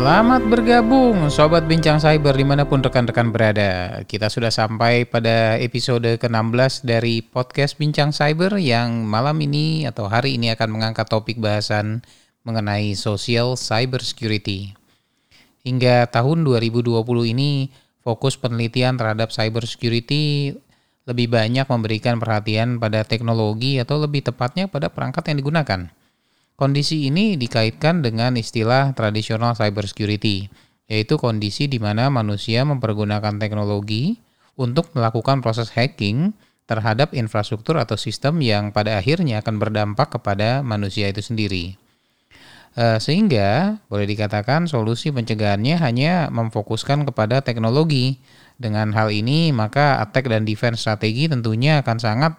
Selamat 0.00 0.40
bergabung 0.48 1.28
Sobat 1.28 1.68
Bincang 1.68 2.00
Cyber 2.00 2.32
di 2.32 2.40
mana 2.40 2.64
pun 2.64 2.80
rekan-rekan 2.80 3.36
berada. 3.36 4.00
Kita 4.08 4.32
sudah 4.32 4.48
sampai 4.48 5.04
pada 5.04 5.60
episode 5.60 6.16
ke-16 6.16 6.88
dari 6.88 7.20
podcast 7.20 7.76
Bincang 7.76 8.08
Cyber 8.08 8.56
Yang 8.56 9.04
malam 9.04 9.36
ini 9.44 9.84
atau 9.84 10.08
hari 10.08 10.40
ini 10.40 10.56
akan 10.56 10.72
mengangkat 10.72 11.04
topik 11.04 11.36
bahasan 11.36 12.00
mengenai 12.48 12.96
social 12.96 13.60
cyber 13.60 14.00
security. 14.00 14.72
Hingga 15.68 16.08
tahun 16.08 16.48
2020 16.48 16.96
ini 17.36 17.68
fokus 18.00 18.40
penelitian 18.40 18.96
terhadap 18.96 19.28
cyber 19.28 19.68
security 19.68 20.56
lebih 21.04 21.28
banyak 21.28 21.68
memberikan 21.68 22.16
perhatian 22.16 22.80
pada 22.80 23.04
teknologi 23.04 23.76
atau 23.76 24.00
lebih 24.00 24.24
tepatnya 24.24 24.64
pada 24.64 24.88
perangkat 24.88 25.28
yang 25.28 25.44
digunakan 25.44 25.92
Kondisi 26.60 27.08
ini 27.08 27.40
dikaitkan 27.40 28.04
dengan 28.04 28.36
istilah 28.36 28.92
tradisional 28.92 29.56
cybersecurity, 29.56 30.52
yaitu 30.92 31.16
kondisi 31.16 31.72
di 31.72 31.80
mana 31.80 32.12
manusia 32.12 32.68
mempergunakan 32.68 33.40
teknologi 33.40 34.20
untuk 34.60 34.92
melakukan 34.92 35.40
proses 35.40 35.72
hacking 35.72 36.36
terhadap 36.68 37.16
infrastruktur 37.16 37.80
atau 37.80 37.96
sistem 37.96 38.44
yang 38.44 38.76
pada 38.76 39.00
akhirnya 39.00 39.40
akan 39.40 39.56
berdampak 39.56 40.20
kepada 40.20 40.60
manusia 40.60 41.08
itu 41.08 41.24
sendiri. 41.24 41.80
Eh, 42.76 42.98
sehingga 43.00 43.80
boleh 43.88 44.04
dikatakan 44.04 44.68
solusi 44.68 45.08
pencegahannya 45.16 45.80
hanya 45.80 46.28
memfokuskan 46.28 47.08
kepada 47.08 47.40
teknologi. 47.40 48.20
Dengan 48.60 48.92
hal 48.92 49.08
ini, 49.08 49.48
maka 49.56 50.04
attack 50.04 50.28
dan 50.28 50.44
defense 50.44 50.84
strategi 50.84 51.24
tentunya 51.24 51.80
akan 51.80 51.96
sangat 51.96 52.36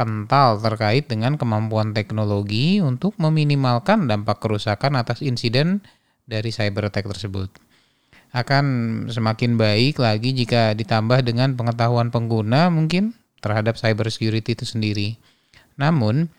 kental 0.00 0.56
terkait 0.56 1.04
dengan 1.12 1.36
kemampuan 1.36 1.92
teknologi 1.92 2.80
untuk 2.80 3.12
meminimalkan 3.20 4.08
dampak 4.08 4.40
kerusakan 4.40 4.96
atas 4.96 5.20
insiden 5.20 5.84
dari 6.24 6.48
cyber 6.48 6.88
attack 6.88 7.04
tersebut. 7.04 7.52
Akan 8.32 8.64
semakin 9.12 9.60
baik 9.60 10.00
lagi 10.00 10.32
jika 10.32 10.72
ditambah 10.72 11.20
dengan 11.20 11.52
pengetahuan 11.52 12.08
pengguna 12.08 12.72
mungkin 12.72 13.12
terhadap 13.44 13.76
cyber 13.76 14.08
security 14.08 14.56
itu 14.56 14.64
sendiri. 14.64 15.20
Namun, 15.76 16.32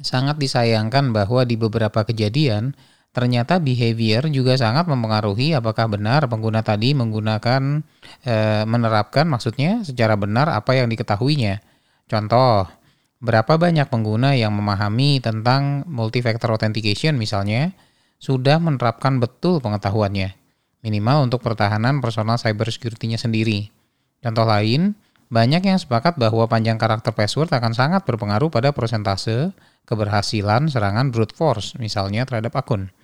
sangat 0.00 0.40
disayangkan 0.40 1.12
bahwa 1.12 1.44
di 1.44 1.60
beberapa 1.60 2.00
kejadian 2.00 2.72
ternyata 3.12 3.56
behavior 3.60 4.28
juga 4.28 4.60
sangat 4.60 4.84
mempengaruhi 4.88 5.56
apakah 5.56 5.88
benar 5.88 6.28
pengguna 6.28 6.60
tadi 6.60 6.92
menggunakan 6.92 7.80
e, 8.20 8.34
menerapkan 8.68 9.24
maksudnya 9.24 9.80
secara 9.88 10.20
benar 10.20 10.52
apa 10.52 10.76
yang 10.76 10.92
diketahuinya. 10.92 11.64
Contoh, 12.06 12.68
Berapa 13.16 13.56
banyak 13.56 13.88
pengguna 13.88 14.36
yang 14.36 14.52
memahami 14.52 15.24
tentang 15.24 15.88
multi-factor 15.88 16.52
authentication 16.52 17.16
misalnya, 17.16 17.72
sudah 18.20 18.60
menerapkan 18.60 19.16
betul 19.16 19.60
pengetahuannya, 19.64 20.36
minimal 20.84 21.28
untuk 21.28 21.40
pertahanan 21.40 22.04
personal 22.04 22.36
cyber 22.36 22.68
security-nya 22.68 23.16
sendiri. 23.16 23.72
Contoh 24.20 24.44
lain, 24.44 24.96
banyak 25.26 25.64
yang 25.64 25.80
sepakat 25.80 26.20
bahwa 26.20 26.46
panjang 26.46 26.78
karakter 26.78 27.10
password 27.10 27.50
akan 27.50 27.72
sangat 27.72 28.06
berpengaruh 28.06 28.52
pada 28.52 28.70
persentase 28.70 29.50
keberhasilan 29.88 30.68
serangan 30.68 31.10
brute 31.10 31.34
force, 31.34 31.74
misalnya 31.80 32.28
terhadap 32.28 32.54
akun. 32.54 32.94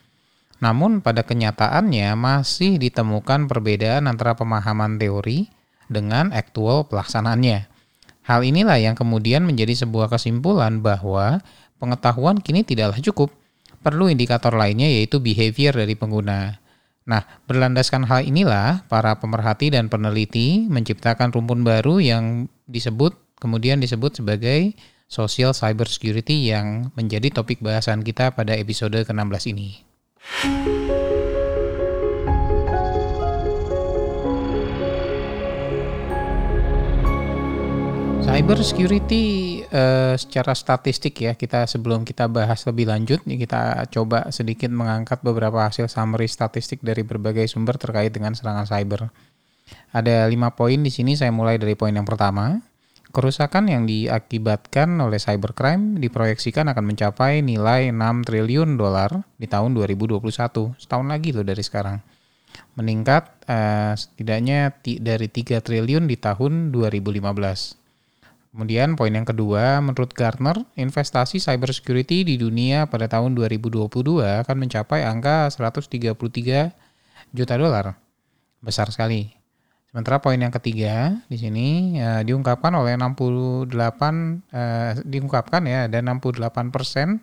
Namun 0.63 1.03
pada 1.03 1.27
kenyataannya 1.27 2.15
masih 2.15 2.79
ditemukan 2.79 3.51
perbedaan 3.51 4.07
antara 4.07 4.39
pemahaman 4.39 4.95
teori 5.01 5.51
dengan 5.91 6.31
aktual 6.31 6.87
pelaksanaannya. 6.87 7.72
Hal 8.23 8.47
inilah 8.47 8.79
yang 8.79 8.95
kemudian 8.95 9.43
menjadi 9.43 9.87
sebuah 9.87 10.07
kesimpulan 10.11 10.79
bahwa 10.79 11.43
pengetahuan 11.83 12.39
kini 12.39 12.63
tidaklah 12.63 12.99
cukup. 13.03 13.35
Perlu 13.83 14.07
indikator 14.07 14.55
lainnya 14.55 14.87
yaitu 14.87 15.19
behavior 15.19 15.75
dari 15.75 15.99
pengguna. 15.99 16.63
Nah, 17.03 17.27
berlandaskan 17.51 18.07
hal 18.07 18.23
inilah 18.23 18.87
para 18.87 19.19
pemerhati 19.19 19.75
dan 19.75 19.91
peneliti 19.91 20.71
menciptakan 20.71 21.35
rumpun 21.35 21.67
baru 21.67 21.99
yang 21.99 22.47
disebut 22.71 23.19
kemudian 23.43 23.83
disebut 23.83 24.23
sebagai 24.23 24.79
social 25.11 25.51
cyber 25.51 25.91
security 25.91 26.55
yang 26.55 26.95
menjadi 26.95 27.35
topik 27.35 27.59
bahasan 27.59 28.07
kita 28.07 28.31
pada 28.39 28.55
episode 28.55 29.03
ke-16 29.03 29.43
ini. 29.51 29.83
Cyber 38.23 38.63
security 38.63 39.25
uh, 39.75 40.15
secara 40.15 40.55
statistik 40.55 41.19
ya 41.19 41.35
kita 41.35 41.67
sebelum 41.67 42.07
kita 42.07 42.31
bahas 42.31 42.63
lebih 42.71 42.87
lanjut 42.87 43.19
nih 43.27 43.43
kita 43.43 43.91
coba 43.91 44.31
sedikit 44.31 44.71
mengangkat 44.71 45.19
beberapa 45.27 45.67
hasil 45.67 45.91
summary 45.91 46.31
statistik 46.31 46.79
dari 46.87 47.03
berbagai 47.03 47.51
sumber 47.51 47.75
terkait 47.83 48.15
dengan 48.15 48.31
serangan 48.31 48.63
cyber. 48.63 49.11
Ada 49.91 50.31
lima 50.31 50.55
poin 50.55 50.79
di 50.79 50.95
sini 50.95 51.19
saya 51.19 51.35
mulai 51.35 51.59
dari 51.59 51.75
poin 51.75 51.91
yang 51.91 52.07
pertama. 52.07 52.63
Kerusakan 53.11 53.69
yang 53.69 53.85
diakibatkan 53.91 54.97
oleh 55.03 55.19
cybercrime 55.19 55.99
diproyeksikan 55.99 56.71
akan 56.71 56.95
mencapai 56.95 57.45
nilai 57.45 57.93
6 57.93 58.25
triliun 58.25 58.81
dolar 58.81 59.21
di 59.37 59.45
tahun 59.45 59.77
2021, 59.77 60.23
setahun 60.81 61.07
lagi 61.11 61.37
loh 61.37 61.45
dari 61.45 61.61
sekarang. 61.61 62.01
Meningkat 62.81 63.45
uh, 63.51 63.93
setidaknya 63.93 64.73
dari 64.81 65.29
3 65.29 65.61
triliun 65.61 66.09
di 66.09 66.17
tahun 66.17 66.73
2015. 66.73 67.82
Kemudian 68.53 69.01
poin 69.01 69.09
yang 69.09 69.25
kedua, 69.25 69.81
menurut 69.81 70.13
Gartner, 70.13 70.69
investasi 70.77 71.41
cybersecurity 71.41 72.21
di 72.21 72.37
dunia 72.37 72.85
pada 72.85 73.09
tahun 73.09 73.33
2022 73.33 73.89
akan 74.45 74.57
mencapai 74.61 75.09
angka 75.09 75.49
133 75.49 76.13
juta 77.33 77.55
dolar. 77.57 77.97
Besar 78.61 78.93
sekali. 78.93 79.33
Sementara 79.89 80.21
poin 80.21 80.37
yang 80.37 80.53
ketiga 80.53 81.17
di 81.33 81.41
sini 81.41 81.97
ya, 81.97 82.21
diungkapkan 82.25 82.73
oleh 82.77 82.93
68 82.97 83.73
eh, 84.53 85.01
diungkapkan 85.01 85.65
ya 85.69 85.89
ada 85.89 86.01
68 86.01 86.73
persen 86.73 87.21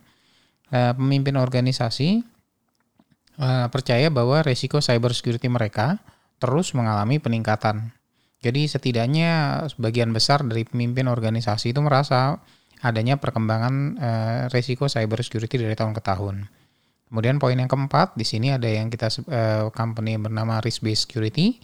eh, 0.73 0.93
pemimpin 0.97 1.37
organisasi 1.37 2.25
eh, 3.37 3.67
percaya 3.69 4.09
bahwa 4.09 4.41
resiko 4.41 4.81
cybersecurity 4.81 5.45
mereka 5.49 6.01
terus 6.41 6.73
mengalami 6.73 7.21
peningkatan. 7.21 7.98
Jadi 8.39 8.71
setidaknya 8.71 9.63
sebagian 9.67 10.15
besar 10.15 10.39
dari 10.47 10.63
pemimpin 10.63 11.11
organisasi 11.11 11.75
itu 11.75 11.83
merasa 11.83 12.39
adanya 12.79 13.19
perkembangan 13.19 13.73
uh, 13.99 14.41
resiko 14.55 14.87
cyber 14.87 15.19
security 15.19 15.59
dari 15.59 15.75
tahun 15.75 15.91
ke 15.91 15.99
tahun. 15.99 16.47
Kemudian 17.11 17.41
poin 17.41 17.59
yang 17.59 17.67
keempat 17.67 18.15
di 18.15 18.23
sini 18.23 18.55
ada 18.55 18.69
yang 18.69 18.87
kita 18.87 19.11
uh, 19.27 19.67
company 19.75 20.15
bernama 20.15 20.63
Risk 20.63 20.85
Based 20.85 21.09
Security 21.09 21.59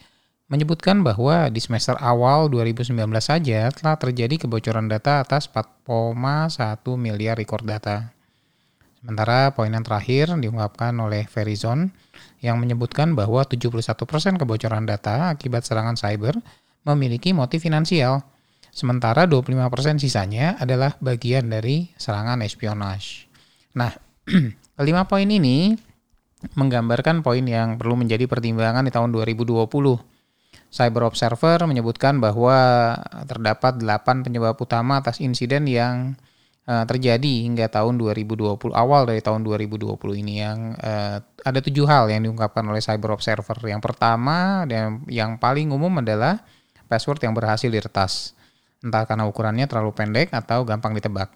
menyebutkan 0.51 1.01
bahwa 1.01 1.47
di 1.49 1.57
semester 1.63 1.97
awal 1.97 2.51
2019 2.51 2.91
saja 3.23 3.71
telah 3.71 3.95
terjadi 3.97 4.45
kebocoran 4.45 4.91
data 4.91 5.23
atas 5.23 5.47
4,1 5.49 5.87
miliar 6.99 7.39
record 7.39 7.65
data. 7.65 8.11
Sementara 8.99 9.53
poin 9.53 9.69
yang 9.69 9.85
terakhir 9.85 10.33
diungkapkan 10.33 10.93
oleh 10.97 11.29
Verizon 11.29 11.93
yang 12.41 12.57
menyebutkan 12.57 13.13
bahwa 13.13 13.45
71% 13.45 13.95
kebocoran 14.41 14.85
data 14.89 15.29
akibat 15.29 15.61
serangan 15.61 15.93
cyber 15.93 16.41
memiliki 16.85 17.33
motif 17.33 17.65
finansial, 17.65 18.21
sementara 18.69 19.25
25% 19.25 19.97
sisanya 19.97 20.55
adalah 20.61 20.93
bagian 21.01 21.49
dari 21.49 21.89
serangan 21.97 22.39
espionage. 22.45 23.25
Nah, 23.73 23.91
kelima 24.77 25.09
poin 25.09 25.27
ini 25.27 25.73
menggambarkan 26.53 27.25
poin 27.25 27.41
yang 27.41 27.81
perlu 27.81 27.97
menjadi 27.97 28.29
pertimbangan 28.29 28.85
di 28.85 28.93
tahun 28.93 29.09
2020. 29.09 29.65
Cyber 30.69 31.07
Observer 31.07 31.59
menyebutkan 31.65 32.19
bahwa 32.19 32.91
terdapat 33.25 33.79
8 33.79 34.27
penyebab 34.27 34.59
utama 34.59 34.99
atas 34.99 35.23
insiden 35.23 35.71
yang 35.71 36.19
uh, 36.67 36.83
terjadi 36.83 37.47
hingga 37.47 37.71
tahun 37.71 37.95
2020 37.95 38.59
awal 38.75 39.07
dari 39.07 39.23
tahun 39.23 39.47
2020 39.47 39.95
ini 40.19 40.33
yang 40.43 40.75
uh, 40.75 41.23
ada 41.23 41.59
tujuh 41.63 41.87
hal 41.87 42.11
yang 42.11 42.27
diungkapkan 42.27 42.65
oleh 42.67 42.83
Cyber 42.83 43.15
Observer. 43.15 43.55
Yang 43.63 43.81
pertama 43.87 44.67
dan 44.67 45.05
yang 45.07 45.39
paling 45.39 45.71
umum 45.71 46.03
adalah 46.03 46.43
password 46.95 47.19
yang 47.27 47.35
berhasil 47.35 47.67
diretas, 47.67 48.31
entah 48.79 49.03
karena 49.03 49.27
ukurannya 49.27 49.67
terlalu 49.67 49.91
pendek 49.91 50.31
atau 50.31 50.63
gampang 50.63 50.95
ditebak. 50.95 51.27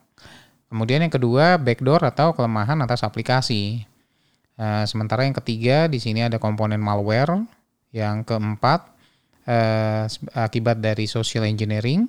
Kemudian 0.72 1.04
yang 1.04 1.12
kedua, 1.12 1.60
backdoor 1.60 2.08
atau 2.08 2.32
kelemahan 2.32 2.80
atas 2.80 3.04
aplikasi. 3.04 3.84
Uh, 4.56 4.88
sementara 4.88 5.28
yang 5.28 5.36
ketiga, 5.36 5.92
di 5.92 6.00
sini 6.00 6.24
ada 6.24 6.40
komponen 6.40 6.80
malware. 6.80 7.44
Yang 7.92 8.32
keempat, 8.32 8.88
uh, 9.50 10.08
akibat 10.32 10.80
dari 10.80 11.04
social 11.12 11.44
engineering. 11.44 12.08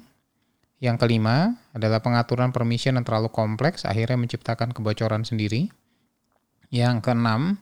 Yang 0.79 1.02
kelima 1.02 1.58
adalah 1.75 1.99
pengaturan 1.99 2.55
permission 2.55 2.94
yang 2.94 3.02
terlalu 3.02 3.35
kompleks, 3.35 3.82
akhirnya 3.82 4.17
menciptakan 4.17 4.70
kebocoran 4.70 5.26
sendiri. 5.26 5.73
Yang 6.70 7.02
keenam, 7.02 7.58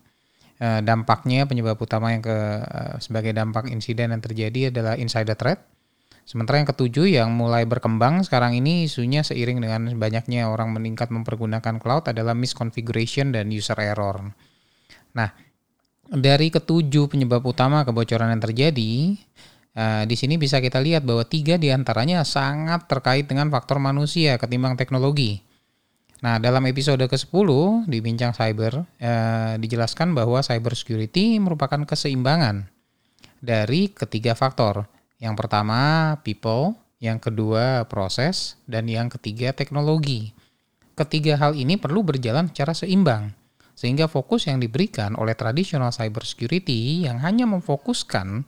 Eh, 0.58 0.82
dampaknya 0.82 1.46
penyebab 1.46 1.78
utama 1.78 2.10
yang 2.10 2.18
ke 2.18 2.34
eh, 2.34 2.94
sebagai 2.98 3.30
dampak 3.30 3.70
insiden 3.70 4.10
yang 4.10 4.18
terjadi 4.18 4.74
adalah 4.74 4.98
insider 4.98 5.38
threat. 5.38 5.62
Sementara 6.28 6.60
yang 6.60 6.68
ketujuh 6.68 7.08
yang 7.08 7.32
mulai 7.32 7.64
berkembang 7.64 8.20
sekarang 8.20 8.52
ini 8.52 8.84
isunya 8.84 9.24
seiring 9.24 9.64
dengan 9.64 9.88
banyaknya 9.96 10.52
orang 10.52 10.76
meningkat 10.76 11.08
mempergunakan 11.08 11.80
cloud 11.80 12.12
adalah 12.12 12.36
misconfiguration 12.36 13.32
dan 13.32 13.48
user 13.48 13.80
error. 13.80 14.20
Nah, 15.16 15.32
dari 16.04 16.52
ketujuh 16.52 17.08
penyebab 17.08 17.40
utama 17.48 17.80
kebocoran 17.80 18.28
yang 18.28 18.44
terjadi, 18.44 19.16
uh, 19.72 20.04
di 20.04 20.20
sini 20.20 20.36
bisa 20.36 20.60
kita 20.60 20.84
lihat 20.84 21.08
bahwa 21.08 21.24
tiga 21.24 21.56
di 21.56 21.72
antaranya 21.72 22.20
sangat 22.28 22.84
terkait 22.84 23.24
dengan 23.24 23.48
faktor 23.48 23.80
manusia 23.80 24.36
ketimbang 24.36 24.76
teknologi. 24.76 25.40
Nah, 26.20 26.36
dalam 26.36 26.60
episode 26.68 27.08
ke-10 27.08 27.48
di 27.88 28.04
Bincang 28.04 28.36
Cyber, 28.36 28.84
uh, 28.84 29.56
dijelaskan 29.56 30.12
bahwa 30.12 30.44
cyber 30.44 30.76
security 30.76 31.40
merupakan 31.40 31.88
keseimbangan 31.88 32.68
dari 33.40 33.88
ketiga 33.96 34.36
faktor. 34.36 34.97
Yang 35.18 35.34
pertama, 35.34 36.14
people, 36.22 36.78
yang 37.02 37.18
kedua, 37.18 37.86
proses, 37.90 38.58
dan 38.70 38.86
yang 38.86 39.10
ketiga, 39.10 39.50
teknologi. 39.54 40.34
Ketiga 40.94 41.38
hal 41.38 41.54
ini 41.54 41.78
perlu 41.78 42.02
berjalan 42.02 42.50
secara 42.50 42.74
seimbang 42.74 43.38
sehingga 43.78 44.10
fokus 44.10 44.50
yang 44.50 44.58
diberikan 44.58 45.14
oleh 45.14 45.38
tradisional 45.38 45.94
cybersecurity 45.94 47.06
yang 47.06 47.22
hanya 47.22 47.46
memfokuskan 47.46 48.42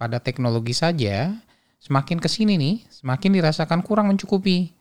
pada 0.00 0.16
teknologi 0.16 0.72
saja, 0.72 1.36
semakin 1.76 2.16
ke 2.16 2.24
sini 2.24 2.56
nih, 2.56 2.76
semakin 2.88 3.36
dirasakan 3.36 3.84
kurang 3.84 4.08
mencukupi. 4.08 4.72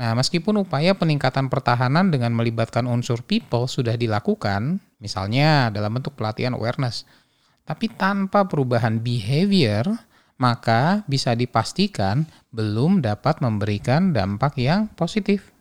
Nah, 0.00 0.16
meskipun 0.16 0.56
upaya 0.64 0.96
peningkatan 0.96 1.52
pertahanan 1.52 2.08
dengan 2.08 2.32
melibatkan 2.32 2.88
unsur 2.88 3.20
people 3.20 3.68
sudah 3.68 3.92
dilakukan, 3.92 4.80
misalnya 5.04 5.68
dalam 5.68 6.00
bentuk 6.00 6.16
pelatihan 6.16 6.56
awareness, 6.56 7.04
tapi 7.68 7.92
tanpa 7.92 8.48
perubahan 8.48 9.04
behavior, 9.04 9.84
maka 10.38 11.06
bisa 11.06 11.38
dipastikan 11.38 12.26
belum 12.50 13.02
dapat 13.02 13.38
memberikan 13.38 14.10
dampak 14.10 14.58
yang 14.58 14.90
positif. 14.98 15.54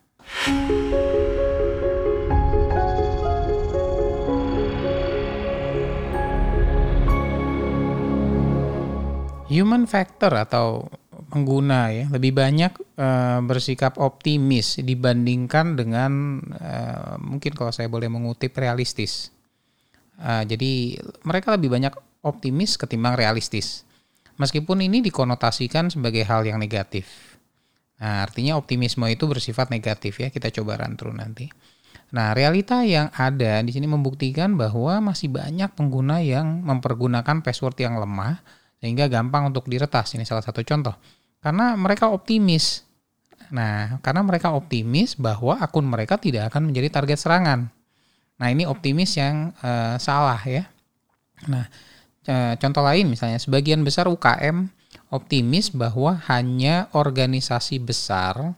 Human 9.54 9.86
factor 9.86 10.34
atau 10.34 10.90
pengguna 11.30 11.90
ya 11.90 12.06
lebih 12.10 12.34
banyak 12.34 12.74
uh, 12.98 13.42
bersikap 13.46 13.98
optimis 13.98 14.82
dibandingkan 14.82 15.74
dengan 15.74 16.42
uh, 16.58 17.18
mungkin 17.18 17.58
kalau 17.58 17.70
saya 17.70 17.90
boleh 17.90 18.10
mengutip 18.10 18.54
realistis. 18.58 19.30
Uh, 20.18 20.46
jadi 20.46 21.02
mereka 21.26 21.58
lebih 21.58 21.74
banyak 21.74 21.94
optimis 22.22 22.78
ketimbang 22.78 23.18
realistis. 23.18 23.82
Meskipun 24.42 24.82
ini 24.82 25.06
dikonotasikan 25.06 25.94
sebagai 25.94 26.26
hal 26.26 26.46
yang 26.48 26.58
negatif. 26.58 27.38
Nah, 28.02 28.26
artinya 28.26 28.58
optimisme 28.58 29.06
itu 29.08 29.30
bersifat 29.30 29.70
negatif 29.70 30.20
ya. 30.20 30.34
Kita 30.34 30.50
coba 30.50 30.82
run 30.82 30.98
nanti. 31.16 31.48
Nah, 32.14 32.34
realita 32.38 32.86
yang 32.86 33.10
ada 33.14 33.62
di 33.66 33.74
sini 33.74 33.90
membuktikan 33.90 34.54
bahwa 34.54 35.14
masih 35.14 35.34
banyak 35.34 35.74
pengguna 35.74 36.22
yang 36.22 36.62
mempergunakan 36.62 37.42
password 37.42 37.78
yang 37.82 37.98
lemah 37.98 38.42
sehingga 38.78 39.10
gampang 39.10 39.50
untuk 39.50 39.66
diretas. 39.66 40.14
Ini 40.14 40.22
salah 40.22 40.46
satu 40.46 40.62
contoh. 40.62 40.94
Karena 41.42 41.74
mereka 41.74 42.14
optimis. 42.14 42.86
Nah, 43.50 43.98
karena 44.02 44.22
mereka 44.22 44.54
optimis 44.54 45.18
bahwa 45.18 45.58
akun 45.62 45.86
mereka 45.86 46.18
tidak 46.18 46.54
akan 46.54 46.70
menjadi 46.70 46.90
target 47.02 47.18
serangan. 47.18 47.70
Nah, 48.38 48.48
ini 48.50 48.66
optimis 48.66 49.18
yang 49.18 49.54
uh, 49.62 49.98
salah 49.98 50.42
ya. 50.46 50.70
Nah, 51.50 51.66
contoh 52.58 52.84
lain 52.84 53.12
misalnya 53.12 53.40
sebagian 53.40 53.84
besar 53.84 54.08
UKM 54.08 54.72
optimis 55.14 55.70
bahwa 55.70 56.18
hanya 56.26 56.90
organisasi 56.98 57.78
besar 57.78 58.58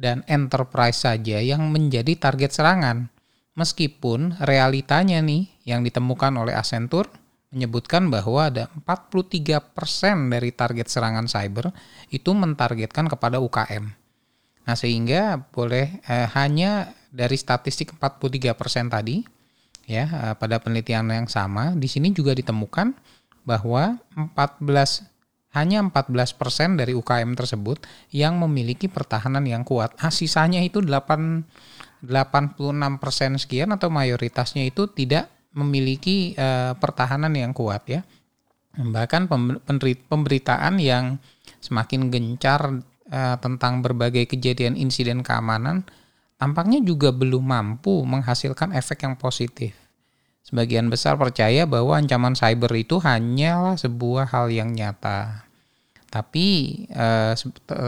dan 0.00 0.26
enterprise 0.26 1.04
saja 1.04 1.38
yang 1.38 1.70
menjadi 1.70 2.16
target 2.18 2.50
serangan. 2.56 3.12
Meskipun 3.54 4.34
realitanya 4.42 5.22
nih 5.22 5.46
yang 5.62 5.86
ditemukan 5.86 6.34
oleh 6.34 6.58
Accenture 6.58 7.06
menyebutkan 7.54 8.10
bahwa 8.10 8.50
ada 8.50 8.66
43% 8.82 9.70
dari 10.26 10.50
target 10.50 10.90
serangan 10.90 11.30
cyber 11.30 11.70
itu 12.10 12.34
mentargetkan 12.34 13.06
kepada 13.06 13.38
UKM. 13.38 13.94
Nah, 14.64 14.74
sehingga 14.74 15.38
boleh 15.54 16.02
eh, 16.02 16.26
hanya 16.34 16.90
dari 17.14 17.38
statistik 17.38 17.94
43% 17.94 18.58
tadi 18.90 19.22
ya 19.84 20.04
eh, 20.08 20.34
pada 20.36 20.60
penelitian 20.60 21.08
yang 21.10 21.28
sama 21.28 21.72
di 21.76 21.88
sini 21.88 22.12
juga 22.12 22.32
ditemukan 22.32 22.96
bahwa 23.44 24.00
14 24.16 25.10
hanya 25.54 25.78
14% 25.86 26.80
dari 26.80 26.98
UKM 26.98 27.38
tersebut 27.38 27.78
yang 28.10 28.42
memiliki 28.42 28.90
pertahanan 28.90 29.46
yang 29.46 29.62
kuat. 29.62 29.94
Nah, 30.02 30.10
sisanya 30.10 30.58
itu 30.58 30.82
8 30.82 31.46
86% 32.04 33.40
sekian 33.40 33.72
atau 33.72 33.88
mayoritasnya 33.88 34.68
itu 34.68 34.90
tidak 34.92 35.32
memiliki 35.56 36.36
uh, 36.36 36.76
pertahanan 36.76 37.32
yang 37.32 37.56
kuat 37.56 37.80
ya. 37.88 38.04
Bahkan 38.74 39.30
pemberitaan 40.10 40.82
yang 40.82 41.22
semakin 41.62 42.10
gencar 42.10 42.82
uh, 43.08 43.36
tentang 43.38 43.80
berbagai 43.80 44.26
kejadian 44.26 44.74
insiden 44.74 45.22
keamanan 45.22 45.86
tampaknya 46.40 46.82
juga 46.82 47.10
belum 47.14 47.44
mampu 47.44 48.02
menghasilkan 48.04 48.74
efek 48.76 49.06
yang 49.06 49.14
positif. 49.18 49.74
Sebagian 50.44 50.92
besar 50.92 51.16
percaya 51.16 51.64
bahwa 51.64 51.96
ancaman 51.96 52.36
cyber 52.36 52.68
itu 52.76 53.00
hanyalah 53.00 53.80
sebuah 53.80 54.28
hal 54.28 54.52
yang 54.52 54.76
nyata. 54.76 55.48
Tapi 56.12 56.46
uh, 56.92 57.32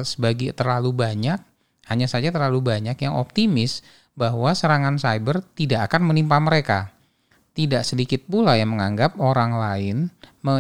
sebagai 0.03 0.57
terlalu 0.57 0.91
banyak, 0.91 1.39
hanya 1.87 2.07
saja 2.09 2.33
terlalu 2.33 2.65
banyak 2.65 2.97
yang 2.99 3.15
optimis 3.15 3.85
bahwa 4.17 4.51
serangan 4.57 4.97
cyber 4.97 5.45
tidak 5.55 5.93
akan 5.93 6.09
menimpa 6.09 6.41
mereka 6.41 6.97
tidak 7.57 7.89
sedikit 7.89 8.21
pula 8.29 8.61
yang 8.61 8.77
menganggap 8.77 9.17
orang 9.17 9.57
lain 9.57 9.97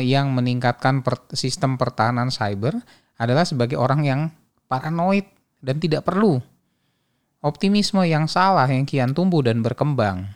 yang 0.00 0.32
meningkatkan 0.32 1.04
sistem 1.36 1.76
pertahanan 1.76 2.32
cyber 2.32 2.80
adalah 3.20 3.44
sebagai 3.44 3.76
orang 3.76 4.00
yang 4.02 4.20
paranoid 4.66 5.28
dan 5.60 5.76
tidak 5.76 6.08
perlu. 6.08 6.40
Optimisme 7.44 8.04
yang 8.08 8.30
salah 8.30 8.68
yang 8.68 8.88
kian 8.88 9.12
tumbuh 9.12 9.44
dan 9.44 9.60
berkembang. 9.60 10.30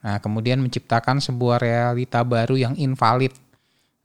Nah, 0.00 0.16
kemudian 0.24 0.64
menciptakan 0.64 1.20
sebuah 1.20 1.60
realita 1.60 2.24
baru 2.24 2.56
yang 2.56 2.74
invalid. 2.80 3.36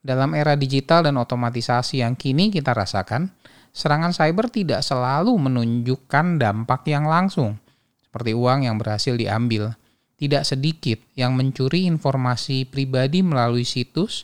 Dalam 0.04 0.36
era 0.38 0.54
digital 0.60 1.08
dan 1.08 1.16
otomatisasi 1.18 2.04
yang 2.04 2.14
kini 2.14 2.52
kita 2.52 2.76
rasakan, 2.76 3.32
serangan 3.72 4.12
cyber 4.12 4.52
tidak 4.52 4.86
selalu 4.86 5.34
menunjukkan 5.34 6.38
dampak 6.38 6.86
yang 6.92 7.08
langsung, 7.10 7.58
seperti 8.04 8.38
uang 8.38 8.68
yang 8.68 8.78
berhasil 8.78 9.16
diambil 9.16 9.74
tidak 10.16 10.48
sedikit 10.48 11.00
yang 11.14 11.36
mencuri 11.36 11.88
informasi 11.88 12.68
pribadi 12.68 13.20
melalui 13.20 13.68
situs 13.68 14.24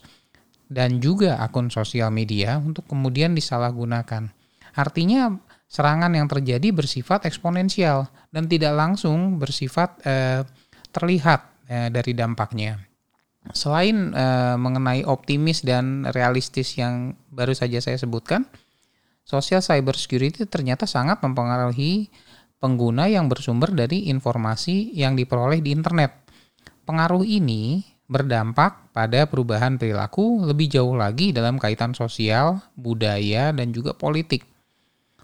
dan 0.72 1.04
juga 1.04 1.36
akun 1.44 1.68
sosial 1.68 2.16
media 2.16 2.56
untuk 2.64 2.88
kemudian 2.88 3.36
disalahgunakan. 3.36 4.32
Artinya 4.72 5.36
serangan 5.72 6.12
yang 6.12 6.28
terjadi 6.28 6.76
bersifat 6.76 7.24
eksponensial 7.24 8.12
dan 8.28 8.52
tidak 8.52 8.76
langsung 8.76 9.40
bersifat 9.40 10.04
eh, 10.04 10.44
terlihat 10.92 11.40
eh, 11.72 11.88
dari 11.88 12.12
dampaknya. 12.12 12.76
Selain 13.56 14.12
eh, 14.12 14.56
mengenai 14.60 15.08
optimis 15.08 15.64
dan 15.64 16.04
realistis 16.12 16.76
yang 16.76 17.16
baru 17.32 17.56
saja 17.56 17.80
saya 17.80 17.96
sebutkan, 17.96 18.44
social 19.24 19.64
cyber 19.64 19.96
security 19.96 20.44
ternyata 20.44 20.84
sangat 20.84 21.24
mempengaruhi 21.24 22.12
pengguna 22.60 23.08
yang 23.08 23.32
bersumber 23.32 23.72
dari 23.72 24.12
informasi 24.12 24.92
yang 24.92 25.16
diperoleh 25.16 25.64
di 25.64 25.72
internet. 25.72 26.20
Pengaruh 26.84 27.24
ini 27.24 27.80
berdampak 28.12 28.92
pada 28.92 29.24
perubahan 29.24 29.80
perilaku 29.80 30.44
lebih 30.44 30.68
jauh 30.68 31.00
lagi 31.00 31.32
dalam 31.32 31.56
kaitan 31.56 31.96
sosial, 31.96 32.60
budaya, 32.76 33.56
dan 33.56 33.72
juga 33.72 33.96
politik. 33.96 34.51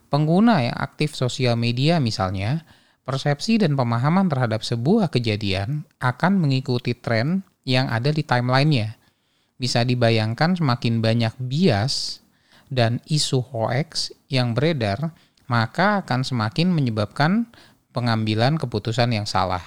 Pengguna 0.07 0.63
yang 0.63 0.77
aktif 0.79 1.19
sosial 1.19 1.59
media 1.59 1.99
misalnya, 1.99 2.63
persepsi 3.03 3.59
dan 3.59 3.75
pemahaman 3.75 4.31
terhadap 4.31 4.63
sebuah 4.63 5.11
kejadian 5.11 5.83
akan 5.99 6.39
mengikuti 6.39 6.95
tren 6.95 7.43
yang 7.67 7.91
ada 7.91 8.15
di 8.15 8.23
timelinenya. 8.23 8.95
Bisa 9.59 9.83
dibayangkan 9.83 10.55
semakin 10.55 11.03
banyak 11.03 11.33
bias 11.43 12.23
dan 12.71 13.03
isu 13.11 13.43
hoax 13.43 14.15
yang 14.31 14.55
beredar, 14.55 15.11
maka 15.51 16.03
akan 16.03 16.23
semakin 16.23 16.71
menyebabkan 16.71 17.51
pengambilan 17.91 18.55
keputusan 18.55 19.11
yang 19.11 19.27
salah. 19.27 19.63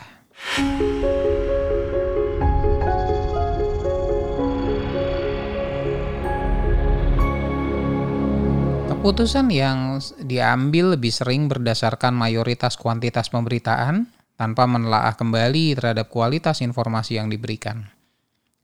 Keputusan 9.01 9.49
yang 9.49 9.97
diambil 10.29 10.93
lebih 10.93 11.09
sering 11.09 11.49
berdasarkan 11.49 12.13
mayoritas 12.13 12.77
kuantitas 12.77 13.33
pemberitaan 13.33 14.13
tanpa 14.37 14.69
menelaah 14.69 15.17
kembali 15.17 15.73
terhadap 15.73 16.13
kualitas 16.13 16.61
informasi 16.61 17.17
yang 17.17 17.33
diberikan. 17.33 17.89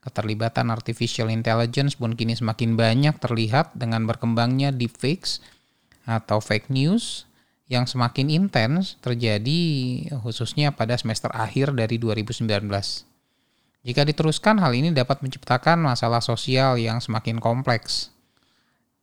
Keterlibatan 0.04 0.68
artificial 0.68 1.32
intelligence 1.32 1.96
pun 1.96 2.12
kini 2.12 2.36
semakin 2.36 2.76
banyak 2.76 3.16
terlihat 3.16 3.80
dengan 3.80 4.04
berkembangnya 4.04 4.76
deepfakes 4.76 5.40
atau 6.04 6.44
fake 6.44 6.68
news 6.68 7.24
yang 7.72 7.88
semakin 7.88 8.28
intens 8.28 9.00
terjadi 9.00 9.64
khususnya 10.20 10.68
pada 10.68 11.00
semester 11.00 11.32
akhir 11.32 11.72
dari 11.72 11.96
2019. 11.96 12.44
Jika 13.88 14.04
diteruskan, 14.04 14.60
hal 14.60 14.76
ini 14.76 14.92
dapat 14.92 15.24
menciptakan 15.24 15.80
masalah 15.80 16.20
sosial 16.20 16.76
yang 16.76 17.00
semakin 17.00 17.40
kompleks. 17.40 18.12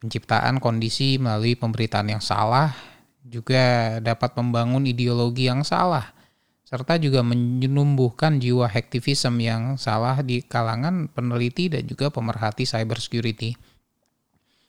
Penciptaan 0.04 0.60
kondisi 0.60 1.16
melalui 1.16 1.56
pemberitaan 1.56 2.12
yang 2.12 2.20
salah 2.20 2.76
juga 3.24 3.98
dapat 4.04 4.36
membangun 4.36 4.84
ideologi 4.84 5.48
yang 5.48 5.64
salah, 5.64 6.12
serta 6.68 7.00
juga 7.00 7.24
menumbuhkan 7.24 8.36
jiwa 8.44 8.68
hacktivism 8.68 9.40
yang 9.40 9.80
salah 9.80 10.20
di 10.20 10.44
kalangan 10.44 11.08
peneliti 11.08 11.72
dan 11.72 11.88
juga 11.88 12.12
pemerhati 12.12 12.68
cybersecurity. 12.68 13.56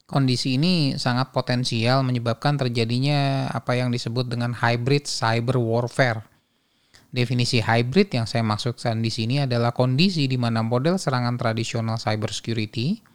Kondisi 0.07 0.55
ini 0.55 0.95
sangat 0.95 1.35
potensial 1.35 2.07
menyebabkan 2.07 2.55
terjadinya 2.55 3.50
apa 3.50 3.75
yang 3.75 3.91
disebut 3.91 4.31
dengan 4.31 4.55
hybrid 4.55 5.11
cyber 5.11 5.59
warfare– 5.59 6.23
Definisi 7.14 7.62
hybrid 7.62 8.11
yang 8.11 8.26
saya 8.26 8.43
maksudkan 8.43 8.99
di 8.99 9.07
sini 9.07 9.38
adalah 9.47 9.71
kondisi 9.71 10.26
di 10.26 10.35
mana 10.35 10.67
model 10.67 10.99
serangan 10.99 11.38
tradisional 11.38 11.95
cybersecurity 11.95 13.13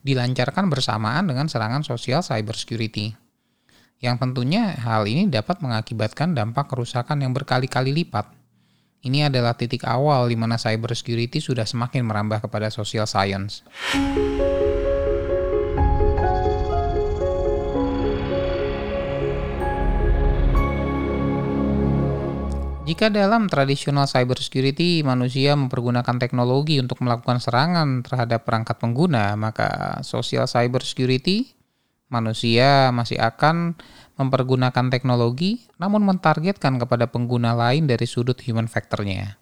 dilancarkan 0.00 0.68
bersamaan 0.72 1.28
dengan 1.28 1.46
serangan 1.48 1.84
sosial 1.84 2.24
cybersecurity. 2.24 3.16
Yang 4.00 4.16
tentunya 4.16 4.72
hal 4.80 5.04
ini 5.04 5.28
dapat 5.28 5.60
mengakibatkan 5.60 6.32
dampak 6.32 6.72
kerusakan 6.72 7.20
yang 7.20 7.36
berkali-kali 7.36 7.92
lipat. 7.92 8.32
Ini 9.00 9.32
adalah 9.32 9.56
titik 9.56 9.84
awal 9.84 10.28
di 10.28 10.36
mana 10.36 10.60
cybersecurity 10.60 11.40
sudah 11.40 11.64
semakin 11.64 12.04
merambah 12.04 12.48
kepada 12.48 12.68
social 12.72 13.04
science. 13.04 13.64
Jika 22.90 23.06
dalam 23.06 23.46
tradisional 23.46 24.10
cybersecurity 24.10 25.06
manusia 25.06 25.54
mempergunakan 25.54 26.18
teknologi 26.18 26.82
untuk 26.82 26.98
melakukan 27.06 27.38
serangan 27.38 28.02
terhadap 28.02 28.42
perangkat 28.42 28.82
pengguna, 28.82 29.38
maka 29.38 30.02
social 30.02 30.50
cybersecurity 30.50 31.54
manusia 32.10 32.90
masih 32.90 33.22
akan 33.22 33.78
mempergunakan 34.18 34.90
teknologi 34.90 35.70
namun 35.78 36.02
mentargetkan 36.02 36.82
kepada 36.82 37.06
pengguna 37.06 37.54
lain 37.54 37.86
dari 37.86 38.10
sudut 38.10 38.42
human 38.42 38.66
factornya. 38.66 39.38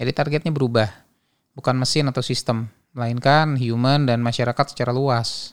Jadi 0.00 0.16
targetnya 0.16 0.48
berubah, 0.48 0.88
bukan 1.52 1.76
mesin 1.76 2.08
atau 2.08 2.24
sistem, 2.24 2.72
melainkan 2.96 3.60
human 3.60 4.08
dan 4.08 4.24
masyarakat 4.24 4.72
secara 4.72 4.96
luas. 4.96 5.52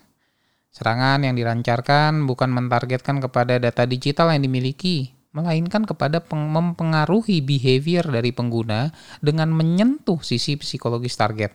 Serangan 0.72 1.28
yang 1.28 1.36
dilancarkan 1.36 2.24
bukan 2.24 2.56
mentargetkan 2.56 3.20
kepada 3.20 3.60
data 3.60 3.84
digital 3.84 4.32
yang 4.32 4.48
dimiliki, 4.48 5.17
melainkan 5.36 5.84
kepada 5.84 6.24
mempengaruhi 6.30 7.44
behavior 7.44 8.04
dari 8.08 8.32
pengguna 8.32 8.92
dengan 9.20 9.52
menyentuh 9.52 10.24
sisi 10.24 10.56
psikologis 10.56 11.20
target. 11.20 11.52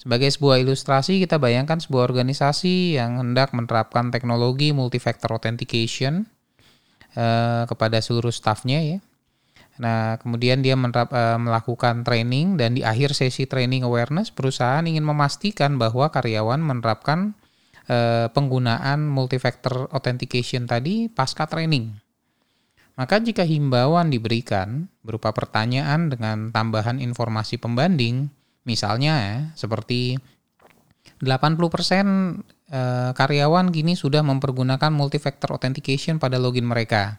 Sebagai 0.00 0.32
sebuah 0.32 0.64
ilustrasi, 0.64 1.20
kita 1.20 1.36
bayangkan 1.36 1.76
sebuah 1.76 2.08
organisasi 2.08 2.96
yang 2.96 3.20
hendak 3.20 3.52
menerapkan 3.52 4.08
teknologi 4.08 4.72
multifactor 4.72 5.36
authentication 5.36 6.24
uh, 7.20 7.68
kepada 7.68 8.00
seluruh 8.00 8.32
stafnya 8.32 8.80
ya. 8.80 8.98
Nah, 9.76 10.16
kemudian 10.20 10.64
dia 10.64 10.72
menerap, 10.72 11.12
uh, 11.12 11.36
melakukan 11.36 12.00
training 12.00 12.56
dan 12.56 12.76
di 12.76 12.84
akhir 12.84 13.12
sesi 13.12 13.44
training 13.44 13.84
awareness, 13.84 14.32
perusahaan 14.32 14.84
ingin 14.84 15.04
memastikan 15.04 15.76
bahwa 15.76 16.08
karyawan 16.08 16.64
menerapkan 16.64 17.36
uh, 17.88 18.32
penggunaan 18.32 19.04
multifactor 19.04 19.88
authentication 19.92 20.64
tadi 20.64 21.12
pasca 21.12 21.44
training. 21.44 22.09
Maka 23.00 23.16
jika 23.16 23.48
himbauan 23.48 24.12
diberikan 24.12 24.84
berupa 25.00 25.32
pertanyaan 25.32 26.12
dengan 26.12 26.52
tambahan 26.52 27.00
informasi 27.00 27.56
pembanding, 27.56 28.28
misalnya 28.68 29.14
ya, 29.16 29.36
seperti 29.56 30.20
80% 31.24 31.24
eh, 32.68 33.10
karyawan 33.16 33.72
kini 33.72 33.96
sudah 33.96 34.20
mempergunakan 34.20 34.92
multifactor 34.92 35.56
authentication 35.56 36.20
pada 36.20 36.36
login 36.36 36.68
mereka. 36.68 37.16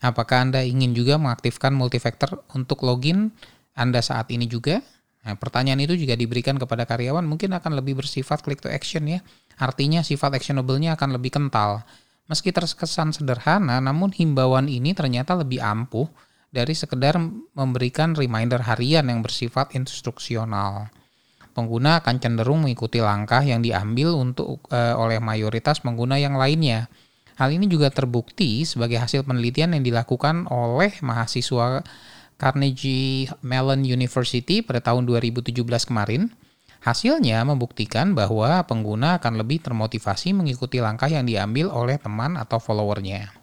Apakah 0.00 0.48
Anda 0.48 0.64
ingin 0.64 0.96
juga 0.96 1.20
mengaktifkan 1.20 1.76
multifactor 1.76 2.48
untuk 2.56 2.88
login 2.88 3.28
Anda 3.76 4.00
saat 4.00 4.32
ini 4.32 4.48
juga? 4.48 4.80
Nah, 5.28 5.36
pertanyaan 5.36 5.84
itu 5.84 5.92
juga 5.92 6.16
diberikan 6.16 6.56
kepada 6.56 6.88
karyawan 6.88 7.28
mungkin 7.28 7.52
akan 7.52 7.76
lebih 7.76 8.00
bersifat 8.00 8.40
click 8.40 8.64
to 8.64 8.72
action 8.72 9.04
ya. 9.04 9.20
Artinya 9.60 10.00
sifat 10.00 10.40
actionable-nya 10.40 10.96
akan 10.96 11.20
lebih 11.20 11.36
kental. 11.36 11.84
Meski 12.28 12.52
terkesan 12.52 13.16
sederhana, 13.16 13.80
namun 13.80 14.12
himbauan 14.12 14.68
ini 14.68 14.92
ternyata 14.92 15.32
lebih 15.32 15.64
ampuh 15.64 16.04
dari 16.52 16.76
sekedar 16.76 17.16
memberikan 17.56 18.12
reminder 18.12 18.60
harian 18.68 19.08
yang 19.08 19.24
bersifat 19.24 19.72
instruksional. 19.72 20.92
Pengguna 21.56 22.04
akan 22.04 22.20
cenderung 22.20 22.68
mengikuti 22.68 23.00
langkah 23.00 23.40
yang 23.40 23.64
diambil 23.64 24.12
untuk 24.12 24.60
e, 24.68 24.78
oleh 24.94 25.18
mayoritas 25.24 25.80
pengguna 25.80 26.20
yang 26.20 26.36
lainnya. 26.36 26.92
Hal 27.40 27.48
ini 27.48 27.64
juga 27.64 27.88
terbukti 27.88 28.62
sebagai 28.68 29.00
hasil 29.00 29.24
penelitian 29.24 29.72
yang 29.72 29.82
dilakukan 29.82 30.52
oleh 30.52 30.92
mahasiswa 31.00 31.80
Carnegie 32.36 33.26
Mellon 33.40 33.82
University 33.88 34.60
pada 34.60 34.84
tahun 34.84 35.08
2017 35.08 35.64
kemarin 35.88 36.28
Hasilnya 36.78 37.42
membuktikan 37.42 38.14
bahwa 38.14 38.62
pengguna 38.62 39.18
akan 39.18 39.42
lebih 39.42 39.58
termotivasi 39.66 40.30
mengikuti 40.30 40.78
langkah 40.78 41.10
yang 41.10 41.26
diambil 41.26 41.74
oleh 41.74 41.98
teman 41.98 42.38
atau 42.38 42.62
followernya. 42.62 43.34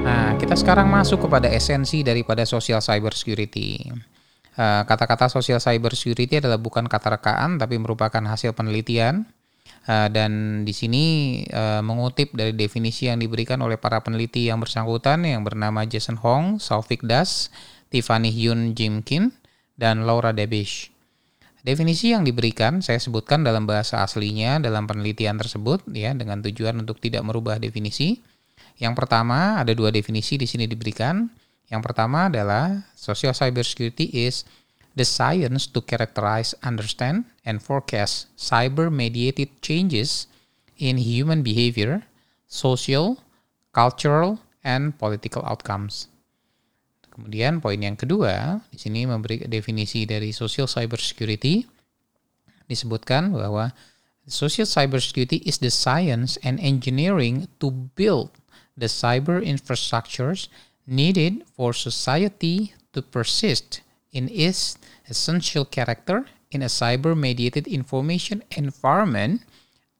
Nah, 0.00 0.40
kita 0.40 0.56
sekarang 0.56 0.88
masuk 0.88 1.28
kepada 1.28 1.52
esensi 1.52 2.00
daripada 2.00 2.48
social 2.48 2.80
cybersecurity. 2.80 3.92
Eh, 4.56 4.82
kata-kata 4.88 5.28
social 5.28 5.60
cybersecurity 5.60 6.40
adalah 6.40 6.56
bukan 6.56 6.88
kata 6.88 7.20
rekaan, 7.20 7.60
tapi 7.60 7.76
merupakan 7.76 8.24
hasil 8.24 8.56
penelitian 8.56 9.28
Uh, 9.88 10.12
dan 10.12 10.62
di 10.68 10.76
sini 10.76 11.04
uh, 11.48 11.80
mengutip 11.80 12.36
dari 12.36 12.52
definisi 12.52 13.08
yang 13.08 13.16
diberikan 13.16 13.64
oleh 13.64 13.80
para 13.80 14.04
peneliti 14.04 14.52
yang 14.52 14.60
bersangkutan 14.60 15.24
yang 15.24 15.40
bernama 15.40 15.88
Jason 15.88 16.20
Hong, 16.20 16.60
Saufik 16.60 17.00
Das, 17.00 17.48
Tiffany 17.88 18.28
Hyun 18.28 18.76
Jimkin, 18.76 19.32
dan 19.80 20.04
Laura 20.04 20.36
Debish. 20.36 20.92
Definisi 21.60 22.12
yang 22.12 22.24
diberikan 22.24 22.80
saya 22.80 22.96
sebutkan 22.96 23.44
dalam 23.44 23.68
bahasa 23.68 24.00
aslinya 24.00 24.60
dalam 24.60 24.88
penelitian 24.88 25.36
tersebut 25.36 25.84
ya 25.92 26.16
dengan 26.16 26.40
tujuan 26.40 26.76
untuk 26.80 27.00
tidak 27.00 27.20
merubah 27.24 27.60
definisi. 27.60 28.20
Yang 28.80 28.96
pertama 28.96 29.60
ada 29.60 29.72
dua 29.76 29.92
definisi 29.92 30.40
di 30.40 30.48
sini 30.48 30.64
diberikan. 30.64 31.28
Yang 31.68 31.82
pertama 31.84 32.32
adalah 32.32 32.84
social 32.96 33.36
cybersecurity 33.36 34.08
is 34.28 34.48
the 34.96 35.06
science 35.06 35.66
to 35.70 35.80
characterize, 35.80 36.54
understand, 36.62 37.24
and 37.44 37.62
forecast 37.62 38.26
cyber-mediated 38.36 39.62
changes 39.62 40.26
in 40.78 40.98
human 40.98 41.42
behavior, 41.42 42.02
social, 42.48 43.22
cultural, 43.72 44.40
and 44.64 44.96
political 44.98 45.44
outcomes. 45.46 46.10
Kemudian 47.10 47.60
poin 47.60 47.78
yang 47.82 47.98
kedua, 47.98 48.64
di 48.72 48.78
sini 48.80 49.04
memberi 49.04 49.44
definisi 49.44 50.08
dari 50.08 50.32
social 50.32 50.70
cybersecurity 50.70 51.68
disebutkan 52.70 53.34
bahwa 53.34 53.74
social 54.30 54.64
cybersecurity 54.64 55.42
is 55.42 55.58
the 55.58 55.68
science 55.68 56.38
and 56.46 56.62
engineering 56.62 57.50
to 57.58 57.68
build 57.98 58.30
the 58.78 58.86
cyber 58.86 59.42
infrastructures 59.42 60.46
needed 60.86 61.42
for 61.52 61.74
society 61.74 62.72
to 62.94 63.02
persist 63.02 63.82
in 64.10 64.26
its 64.30 64.78
essential 65.06 65.66
character 65.66 66.26
in 66.50 66.62
a 66.62 66.70
cyber-mediated 66.70 67.70
information 67.70 68.42
environment 68.54 69.46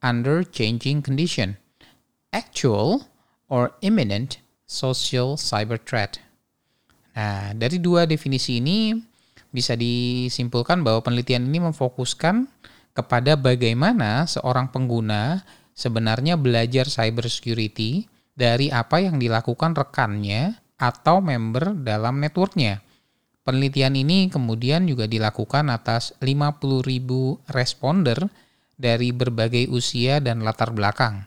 under 0.03 0.43
changing 0.43 1.03
condition, 1.03 1.57
actual 2.35 3.07
or 3.47 3.75
imminent 3.83 4.43
social 4.67 5.35
cyber 5.39 5.79
threat. 5.79 6.19
Nah, 7.15 7.53
dari 7.55 7.83
dua 7.83 8.07
definisi 8.07 8.63
ini 8.63 8.95
bisa 9.51 9.75
disimpulkan 9.75 10.87
bahwa 10.87 11.03
penelitian 11.03 11.51
ini 11.51 11.59
memfokuskan 11.59 12.47
kepada 12.95 13.35
bagaimana 13.35 14.27
seorang 14.27 14.71
pengguna 14.71 15.43
sebenarnya 15.75 16.39
belajar 16.39 16.87
cybersecurity 16.87 18.07
dari 18.35 18.71
apa 18.71 19.03
yang 19.03 19.19
dilakukan 19.19 19.75
rekannya 19.75 20.55
atau 20.81 21.21
member 21.21 21.77
dalam 21.77 22.23
networknya. 22.23 22.81
Penelitian 23.51 23.99
ini 23.99 24.31
kemudian 24.31 24.87
juga 24.87 25.11
dilakukan 25.11 25.75
atas 25.75 26.15
50.000 26.23 26.87
responder 27.51 28.31
dari 28.79 29.11
berbagai 29.11 29.67
usia 29.75 30.23
dan 30.23 30.47
latar 30.47 30.71
belakang. 30.71 31.27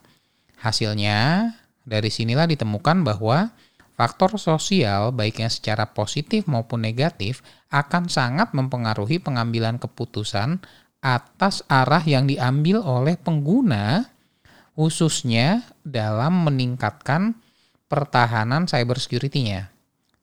Hasilnya, 0.56 1.52
dari 1.84 2.08
sinilah 2.08 2.48
ditemukan 2.48 3.04
bahwa 3.04 3.52
faktor 4.00 4.40
sosial 4.40 5.12
baiknya 5.12 5.52
secara 5.52 5.92
positif 5.92 6.48
maupun 6.48 6.88
negatif 6.88 7.44
akan 7.68 8.08
sangat 8.08 8.56
mempengaruhi 8.56 9.20
pengambilan 9.20 9.76
keputusan 9.76 10.64
atas 11.04 11.60
arah 11.68 12.00
yang 12.08 12.24
diambil 12.24 12.80
oleh 12.80 13.20
pengguna 13.20 14.08
khususnya 14.72 15.60
dalam 15.84 16.48
meningkatkan 16.48 17.36
pertahanan 17.92 18.64
cyber 18.64 18.96
security-nya. 18.96 19.73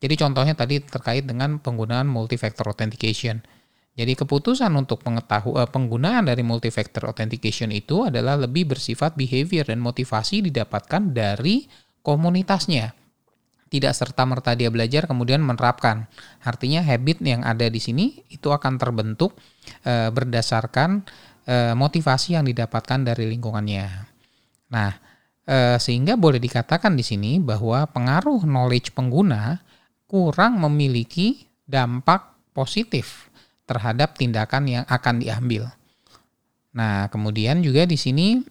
Jadi 0.02 0.18
contohnya 0.18 0.58
tadi 0.58 0.82
terkait 0.82 1.30
dengan 1.30 1.62
penggunaan 1.62 2.10
multi-factor 2.10 2.66
authentication. 2.74 3.46
Jadi 3.94 4.18
keputusan 4.18 4.74
untuk 4.74 5.06
pengetahuan 5.06 5.70
penggunaan 5.70 6.26
dari 6.26 6.42
multi-factor 6.42 7.06
authentication 7.06 7.70
itu 7.70 8.10
adalah 8.10 8.34
lebih 8.34 8.74
bersifat 8.74 9.14
behavior 9.14 9.68
dan 9.70 9.78
motivasi 9.78 10.42
didapatkan 10.50 11.14
dari 11.14 11.70
komunitasnya. 12.02 12.98
Tidak 13.72 13.94
serta-merta 13.94 14.58
dia 14.58 14.68
belajar 14.74 15.06
kemudian 15.06 15.40
menerapkan. 15.40 16.10
Artinya 16.44 16.84
habit 16.84 17.24
yang 17.24 17.46
ada 17.46 17.72
di 17.72 17.80
sini 17.80 18.26
itu 18.28 18.52
akan 18.52 18.76
terbentuk 18.76 19.38
e, 19.86 20.12
berdasarkan 20.12 21.08
e, 21.48 21.72
motivasi 21.78 22.36
yang 22.36 22.44
didapatkan 22.48 23.00
dari 23.00 23.32
lingkungannya. 23.32 23.88
Nah, 24.76 24.92
e, 25.48 25.80
sehingga 25.80 26.20
boleh 26.20 26.40
dikatakan 26.44 27.00
di 27.00 27.04
sini 27.04 27.40
bahwa 27.40 27.88
pengaruh 27.88 28.44
knowledge 28.44 28.92
pengguna 28.92 29.64
kurang 30.12 30.60
memiliki 30.60 31.48
dampak 31.64 32.36
positif 32.52 33.32
terhadap 33.64 34.20
tindakan 34.20 34.68
yang 34.68 34.84
akan 34.92 35.24
diambil. 35.24 35.72
Nah, 36.76 37.08
kemudian 37.08 37.64
juga 37.64 37.88
di 37.88 37.96
sini 37.96 38.44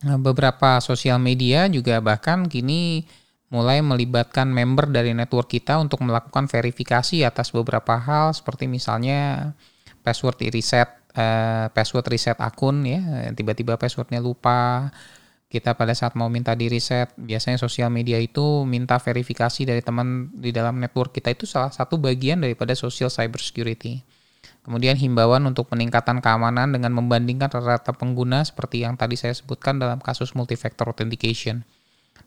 eh, 0.00 0.16
beberapa 0.16 0.80
sosial 0.80 1.20
media 1.20 1.68
juga 1.68 2.00
bahkan 2.00 2.48
kini 2.48 3.04
mulai 3.52 3.84
melibatkan 3.84 4.48
member 4.48 4.88
dari 4.88 5.12
network 5.12 5.52
kita 5.52 5.76
untuk 5.76 6.00
melakukan 6.00 6.48
verifikasi 6.48 7.20
atas 7.22 7.52
beberapa 7.52 8.00
hal 8.00 8.32
seperti 8.32 8.64
misalnya 8.64 9.52
password 10.00 10.40
reset 10.48 10.88
eh, 11.12 11.68
password 11.68 12.08
reset 12.08 12.40
akun 12.40 12.80
ya 12.88 13.28
tiba-tiba 13.36 13.76
passwordnya 13.76 14.24
lupa 14.24 14.88
kita 15.54 15.78
pada 15.78 15.94
saat 15.94 16.18
mau 16.18 16.26
minta 16.26 16.50
di 16.58 16.66
reset, 16.66 17.14
biasanya 17.14 17.62
sosial 17.62 17.86
media 17.86 18.18
itu 18.18 18.66
minta 18.66 18.98
verifikasi 18.98 19.62
dari 19.62 19.78
teman 19.78 20.34
di 20.34 20.50
dalam 20.50 20.82
network 20.82 21.14
kita 21.14 21.30
itu 21.30 21.46
salah 21.46 21.70
satu 21.70 21.94
bagian 21.94 22.42
daripada 22.42 22.74
social 22.74 23.06
cyber 23.06 23.38
security. 23.38 24.02
Kemudian 24.66 24.98
himbauan 24.98 25.46
untuk 25.46 25.70
peningkatan 25.70 26.18
keamanan 26.18 26.74
dengan 26.74 26.90
membandingkan 26.90 27.46
rata-rata 27.46 27.94
pengguna 27.94 28.42
seperti 28.42 28.82
yang 28.82 28.98
tadi 28.98 29.14
saya 29.14 29.30
sebutkan 29.30 29.78
dalam 29.78 30.02
kasus 30.02 30.34
multifactor 30.34 30.90
authentication. 30.90 31.62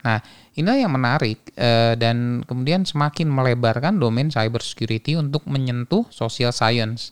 Nah, 0.07 0.23
inilah 0.55 0.87
yang 0.87 0.93
menarik 0.93 1.51
eh, 1.59 1.99
dan 1.99 2.47
kemudian 2.47 2.87
semakin 2.87 3.27
melebarkan 3.27 3.99
domain 3.99 4.31
cyber 4.31 4.63
security 4.63 5.19
untuk 5.19 5.43
menyentuh 5.49 6.07
social 6.13 6.55
science 6.55 7.11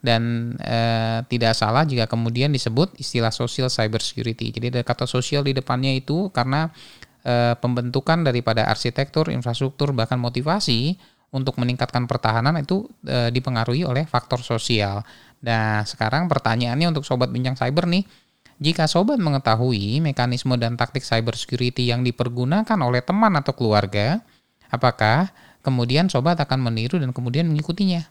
dan 0.00 0.54
e, 0.56 0.78
tidak 1.28 1.52
salah 1.52 1.84
jika 1.84 2.08
kemudian 2.08 2.48
disebut 2.50 2.96
istilah 2.96 3.28
social 3.32 3.68
cyber 3.68 4.00
security. 4.00 4.48
Jadi 4.52 4.72
ada 4.72 4.82
kata 4.84 5.04
sosial 5.04 5.44
di 5.44 5.52
depannya 5.52 5.92
itu 5.92 6.32
karena 6.32 6.72
e, 7.20 7.54
pembentukan 7.60 8.24
daripada 8.24 8.64
arsitektur, 8.68 9.28
infrastruktur 9.28 9.92
bahkan 9.92 10.16
motivasi 10.16 10.96
untuk 11.30 11.60
meningkatkan 11.60 12.08
pertahanan 12.08 12.58
itu 12.58 12.88
e, 13.04 13.28
dipengaruhi 13.30 13.84
oleh 13.84 14.08
faktor 14.08 14.40
sosial. 14.40 15.04
Nah, 15.44 15.84
sekarang 15.84 16.26
pertanyaannya 16.26 16.90
untuk 16.90 17.04
sobat 17.04 17.28
bincang 17.28 17.54
cyber 17.54 17.86
nih, 17.86 18.04
jika 18.60 18.84
sobat 18.84 19.16
mengetahui 19.16 20.04
mekanisme 20.04 20.52
dan 20.60 20.76
taktik 20.76 21.00
cyber 21.00 21.32
security 21.32 21.88
yang 21.88 22.04
dipergunakan 22.04 22.76
oleh 22.80 23.00
teman 23.00 23.32
atau 23.36 23.56
keluarga, 23.56 24.20
apakah 24.68 25.32
kemudian 25.64 26.12
sobat 26.12 26.36
akan 26.40 26.60
meniru 26.68 27.00
dan 27.00 27.12
kemudian 27.12 27.48
mengikutinya? 27.48 28.04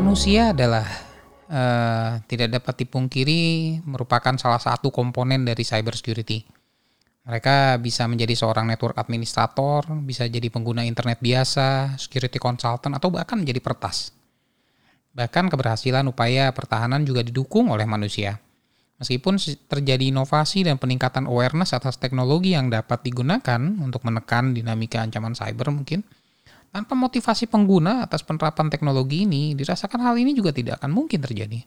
Manusia 0.00 0.56
adalah 0.56 0.88
uh, 1.52 2.24
tidak 2.24 2.56
dapat 2.56 2.88
dipungkiri 2.88 3.40
merupakan 3.84 4.32
salah 4.40 4.56
satu 4.56 4.88
komponen 4.88 5.44
dari 5.44 5.60
cyber 5.60 5.92
security. 5.92 6.40
Mereka 7.28 7.76
bisa 7.84 8.08
menjadi 8.08 8.32
seorang 8.32 8.64
network 8.64 8.96
administrator, 8.96 9.84
bisa 10.00 10.24
jadi 10.24 10.48
pengguna 10.48 10.88
internet 10.88 11.20
biasa, 11.20 12.00
security 12.00 12.40
consultant, 12.40 12.96
atau 12.96 13.12
bahkan 13.12 13.44
menjadi 13.44 13.60
pertas. 13.60 14.16
Bahkan 15.12 15.52
keberhasilan 15.52 16.08
upaya 16.08 16.48
pertahanan 16.56 17.04
juga 17.04 17.20
didukung 17.20 17.68
oleh 17.68 17.84
manusia. 17.84 18.40
Meskipun 19.04 19.36
terjadi 19.68 20.08
inovasi 20.08 20.64
dan 20.64 20.80
peningkatan 20.80 21.28
awareness 21.28 21.76
atas 21.76 22.00
teknologi 22.00 22.56
yang 22.56 22.72
dapat 22.72 23.04
digunakan 23.04 23.60
untuk 23.84 24.00
menekan 24.08 24.56
dinamika 24.56 25.04
ancaman 25.04 25.36
cyber 25.36 25.68
mungkin, 25.68 26.00
tanpa 26.70 26.94
motivasi 26.94 27.50
pengguna 27.50 28.06
atas 28.06 28.22
penerapan 28.22 28.70
teknologi 28.70 29.26
ini, 29.26 29.58
dirasakan 29.58 30.00
hal 30.06 30.14
ini 30.18 30.34
juga 30.34 30.54
tidak 30.54 30.78
akan 30.82 30.90
mungkin 30.94 31.18
terjadi. 31.18 31.66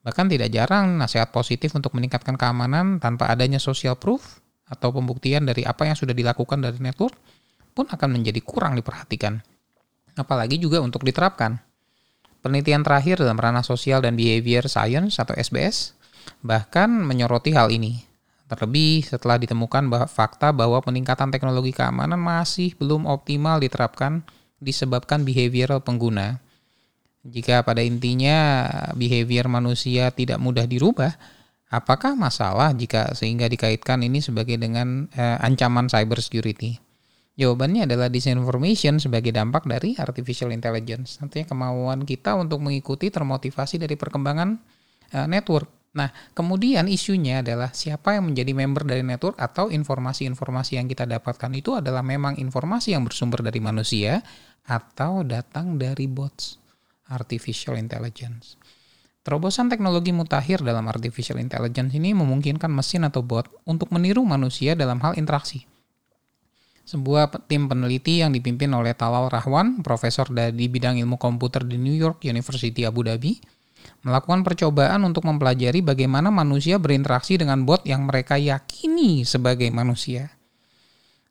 Bahkan 0.00 0.26
tidak 0.32 0.48
jarang 0.54 0.96
nasihat 0.96 1.28
positif 1.28 1.76
untuk 1.76 1.92
meningkatkan 1.92 2.38
keamanan 2.38 3.02
tanpa 3.02 3.28
adanya 3.28 3.60
social 3.60 3.98
proof 3.98 4.40
atau 4.70 4.94
pembuktian 4.94 5.44
dari 5.44 5.66
apa 5.66 5.84
yang 5.84 5.98
sudah 5.98 6.14
dilakukan 6.14 6.62
dari 6.62 6.78
network 6.78 7.12
pun 7.74 7.90
akan 7.90 8.08
menjadi 8.08 8.40
kurang 8.40 8.78
diperhatikan. 8.78 9.42
Apalagi 10.16 10.56
juga 10.56 10.80
untuk 10.80 11.04
diterapkan. 11.04 11.58
Penelitian 12.40 12.80
terakhir 12.80 13.20
dalam 13.20 13.36
ranah 13.36 13.60
sosial 13.60 14.00
dan 14.00 14.16
behavior 14.16 14.64
science 14.64 15.20
atau 15.20 15.36
SBS 15.36 15.92
bahkan 16.40 16.88
menyoroti 16.88 17.52
hal 17.52 17.68
ini. 17.68 18.09
Terlebih 18.50 19.06
setelah 19.06 19.38
ditemukan 19.38 19.86
bahwa 19.86 20.10
fakta 20.10 20.50
bahwa 20.50 20.82
peningkatan 20.82 21.30
teknologi 21.30 21.70
keamanan 21.70 22.18
masih 22.18 22.74
belum 22.74 23.06
optimal 23.06 23.62
diterapkan 23.62 24.26
disebabkan 24.58 25.22
behavioral 25.22 25.86
pengguna. 25.86 26.42
Jika 27.22 27.62
pada 27.62 27.78
intinya 27.78 28.66
behavior 28.98 29.46
manusia 29.46 30.10
tidak 30.10 30.42
mudah 30.42 30.66
dirubah, 30.66 31.14
apakah 31.70 32.18
masalah 32.18 32.74
jika 32.74 33.14
sehingga 33.14 33.46
dikaitkan 33.46 34.02
ini 34.02 34.18
sebagai 34.18 34.58
dengan 34.58 35.06
eh, 35.14 35.38
ancaman 35.38 35.86
cyber 35.86 36.18
security? 36.18 36.74
Jawabannya 37.38 37.86
adalah 37.86 38.10
disinformation 38.10 38.98
sebagai 38.98 39.30
dampak 39.30 39.62
dari 39.70 39.94
artificial 39.94 40.50
intelligence. 40.50 41.22
Nantinya 41.22 41.46
kemauan 41.54 42.02
kita 42.02 42.34
untuk 42.34 42.58
mengikuti 42.66 43.14
termotivasi 43.14 43.78
dari 43.78 43.94
perkembangan 43.94 44.58
eh, 45.14 45.26
network 45.30 45.79
Nah, 45.90 46.14
kemudian 46.38 46.86
isunya 46.86 47.42
adalah 47.42 47.74
siapa 47.74 48.14
yang 48.14 48.30
menjadi 48.30 48.54
member 48.54 48.86
dari 48.86 49.02
network 49.02 49.34
atau 49.42 49.74
informasi-informasi 49.74 50.78
yang 50.78 50.86
kita 50.86 51.02
dapatkan 51.02 51.50
itu 51.50 51.74
adalah 51.74 52.06
memang 52.06 52.38
informasi 52.38 52.94
yang 52.94 53.02
bersumber 53.02 53.42
dari 53.42 53.58
manusia 53.58 54.22
atau 54.70 55.26
datang 55.26 55.74
dari 55.82 56.06
bots 56.06 56.62
artificial 57.10 57.74
intelligence. 57.74 58.54
Terobosan 59.20 59.68
teknologi 59.68 60.14
mutakhir 60.14 60.62
dalam 60.62 60.86
artificial 60.86 61.42
intelligence 61.42 61.92
ini 61.92 62.14
memungkinkan 62.14 62.70
mesin 62.70 63.04
atau 63.04 63.20
bot 63.20 63.50
untuk 63.66 63.90
meniru 63.90 64.22
manusia 64.22 64.78
dalam 64.78 65.02
hal 65.02 65.18
interaksi. 65.18 65.66
Sebuah 66.86 67.28
tim 67.50 67.66
peneliti 67.68 68.22
yang 68.22 68.32
dipimpin 68.32 68.72
oleh 68.72 68.96
Talal 68.96 69.28
Rahwan, 69.28 69.84
profesor 69.84 70.30
di 70.30 70.66
bidang 70.66 70.96
ilmu 71.02 71.20
komputer 71.20 71.66
di 71.66 71.76
New 71.76 71.94
York 71.94 72.24
University 72.24 72.82
Abu 72.88 73.04
Dhabi, 73.04 73.38
melakukan 74.00 74.40
percobaan 74.46 75.04
untuk 75.04 75.28
mempelajari 75.28 75.84
bagaimana 75.84 76.32
manusia 76.32 76.80
berinteraksi 76.80 77.36
dengan 77.36 77.68
bot 77.68 77.84
yang 77.84 78.08
mereka 78.08 78.40
yakini 78.40 79.28
sebagai 79.28 79.68
manusia. 79.68 80.32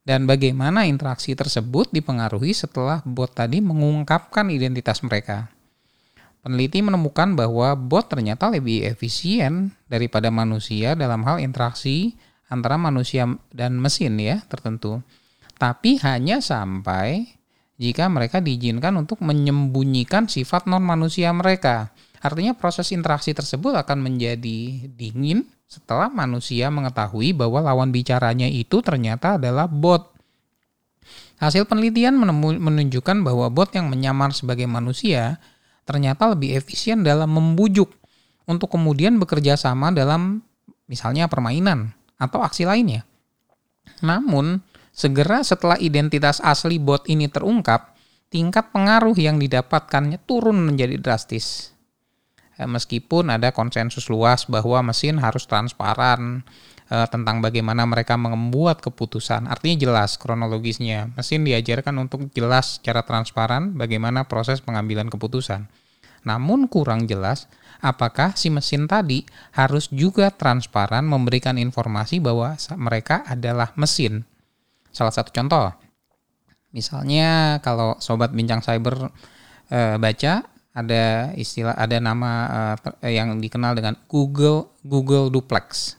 Dan 0.05 0.25
bagaimana 0.25 0.89
interaksi 0.89 1.37
tersebut 1.37 1.93
dipengaruhi 1.93 2.53
setelah 2.53 3.05
bot 3.05 3.29
tadi 3.29 3.61
mengungkapkan 3.61 4.49
identitas 4.49 5.05
mereka. 5.05 5.53
Peneliti 6.39 6.79
menemukan 6.79 7.35
bahwa 7.35 7.75
bot 7.75 8.07
ternyata 8.09 8.47
lebih 8.47 8.87
efisien 8.87 9.75
daripada 9.91 10.31
manusia 10.31 10.95
dalam 10.95 11.21
hal 11.27 11.43
interaksi 11.43 12.15
antara 12.47 12.79
manusia 12.79 13.27
dan 13.53 13.77
mesin 13.77 14.17
ya 14.17 14.41
tertentu. 14.47 15.03
Tapi 15.59 15.99
hanya 15.99 16.39
sampai 16.39 17.37
jika 17.75 18.07
mereka 18.07 18.39
diizinkan 18.39 18.95
untuk 18.95 19.19
menyembunyikan 19.19 20.31
sifat 20.31 20.67
non 20.67 20.83
manusia 20.83 21.31
mereka 21.35 21.91
Artinya 22.19 22.51
proses 22.51 22.91
interaksi 22.91 23.31
tersebut 23.31 23.71
akan 23.79 24.03
menjadi 24.03 24.91
dingin 24.91 25.47
setelah 25.69 26.11
manusia 26.11 26.67
mengetahui 26.67 27.31
bahwa 27.31 27.63
lawan 27.63 27.95
bicaranya 27.95 28.49
itu 28.49 28.83
ternyata 28.83 29.39
adalah 29.39 29.69
bot. 29.69 30.11
Hasil 31.39 31.63
penelitian 31.63 32.19
menunjukkan 32.59 33.23
bahwa 33.23 33.47
bot 33.47 33.71
yang 33.71 33.87
menyamar 33.87 34.35
sebagai 34.35 34.67
manusia 34.67 35.39
ternyata 35.87 36.27
lebih 36.35 36.59
efisien 36.59 37.01
dalam 37.01 37.31
membujuk 37.31 37.87
untuk 38.43 38.75
kemudian 38.75 39.15
bekerja 39.15 39.55
sama 39.55 39.95
dalam 39.95 40.43
misalnya 40.91 41.31
permainan 41.31 41.95
atau 42.19 42.43
aksi 42.43 42.67
lainnya. 42.67 43.07
Namun, 44.03 44.59
segera 44.91 45.39
setelah 45.45 45.79
identitas 45.79 46.43
asli 46.43 46.75
bot 46.81 47.07
ini 47.07 47.31
terungkap, 47.31 47.95
tingkat 48.27 48.73
pengaruh 48.75 49.15
yang 49.15 49.39
didapatkannya 49.39 50.19
turun 50.27 50.59
menjadi 50.59 50.99
drastis. 50.99 51.71
Eh, 52.59 52.67
meskipun 52.67 53.31
ada 53.31 53.55
konsensus 53.55 54.11
luas 54.11 54.43
bahwa 54.51 54.83
mesin 54.83 55.15
harus 55.23 55.47
transparan 55.47 56.43
uh, 56.91 57.07
tentang 57.07 57.39
bagaimana 57.39 57.87
mereka 57.87 58.19
membuat 58.19 58.83
keputusan. 58.83 59.47
Artinya 59.47 59.79
jelas 59.79 60.19
kronologisnya. 60.19 61.15
Mesin 61.15 61.47
diajarkan 61.47 61.95
untuk 62.03 62.27
jelas 62.35 62.83
secara 62.83 63.07
transparan 63.07 63.79
bagaimana 63.79 64.27
proses 64.27 64.59
pengambilan 64.59 65.07
keputusan. 65.07 65.71
Namun 66.27 66.67
kurang 66.67 67.07
jelas 67.07 67.47
apakah 67.79 68.35
si 68.35 68.51
mesin 68.51 68.91
tadi 68.91 69.23
harus 69.55 69.87
juga 69.87 70.27
transparan 70.35 71.07
memberikan 71.07 71.55
informasi 71.55 72.19
bahwa 72.19 72.59
mereka 72.75 73.23
adalah 73.23 73.71
mesin. 73.79 74.27
Salah 74.91 75.15
satu 75.15 75.31
contoh, 75.31 75.71
misalnya 76.75 77.63
kalau 77.63 77.95
sobat 78.03 78.35
bincang 78.35 78.59
cyber 78.59 79.15
e, 79.71 79.95
baca 79.95 80.43
ada 80.73 81.33
istilah 81.33 81.73
ada 81.73 81.97
nama 81.97 82.31
e, 83.01 83.13
yang 83.13 83.41
dikenal 83.41 83.73
dengan 83.73 83.97
Google 84.05 84.69
Google 84.85 85.33
Duplex. 85.33 85.97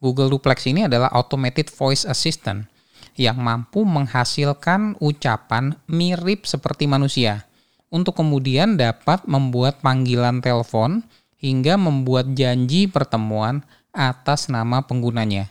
Google 0.00 0.32
Duplex 0.32 0.68
ini 0.68 0.84
adalah 0.84 1.12
automated 1.12 1.72
voice 1.72 2.04
assistant 2.04 2.68
yang 3.16 3.40
mampu 3.40 3.84
menghasilkan 3.84 5.00
ucapan 5.00 5.76
mirip 5.88 6.44
seperti 6.44 6.84
manusia 6.84 7.48
untuk 7.88 8.20
kemudian 8.20 8.76
dapat 8.76 9.24
membuat 9.24 9.80
panggilan 9.80 10.44
telepon 10.44 11.00
hingga 11.40 11.80
membuat 11.80 12.32
janji 12.36 12.88
pertemuan 12.88 13.64
atas 13.92 14.52
nama 14.52 14.84
penggunanya. 14.84 15.48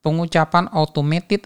Pengucapan 0.00 0.70
automated 0.72 1.44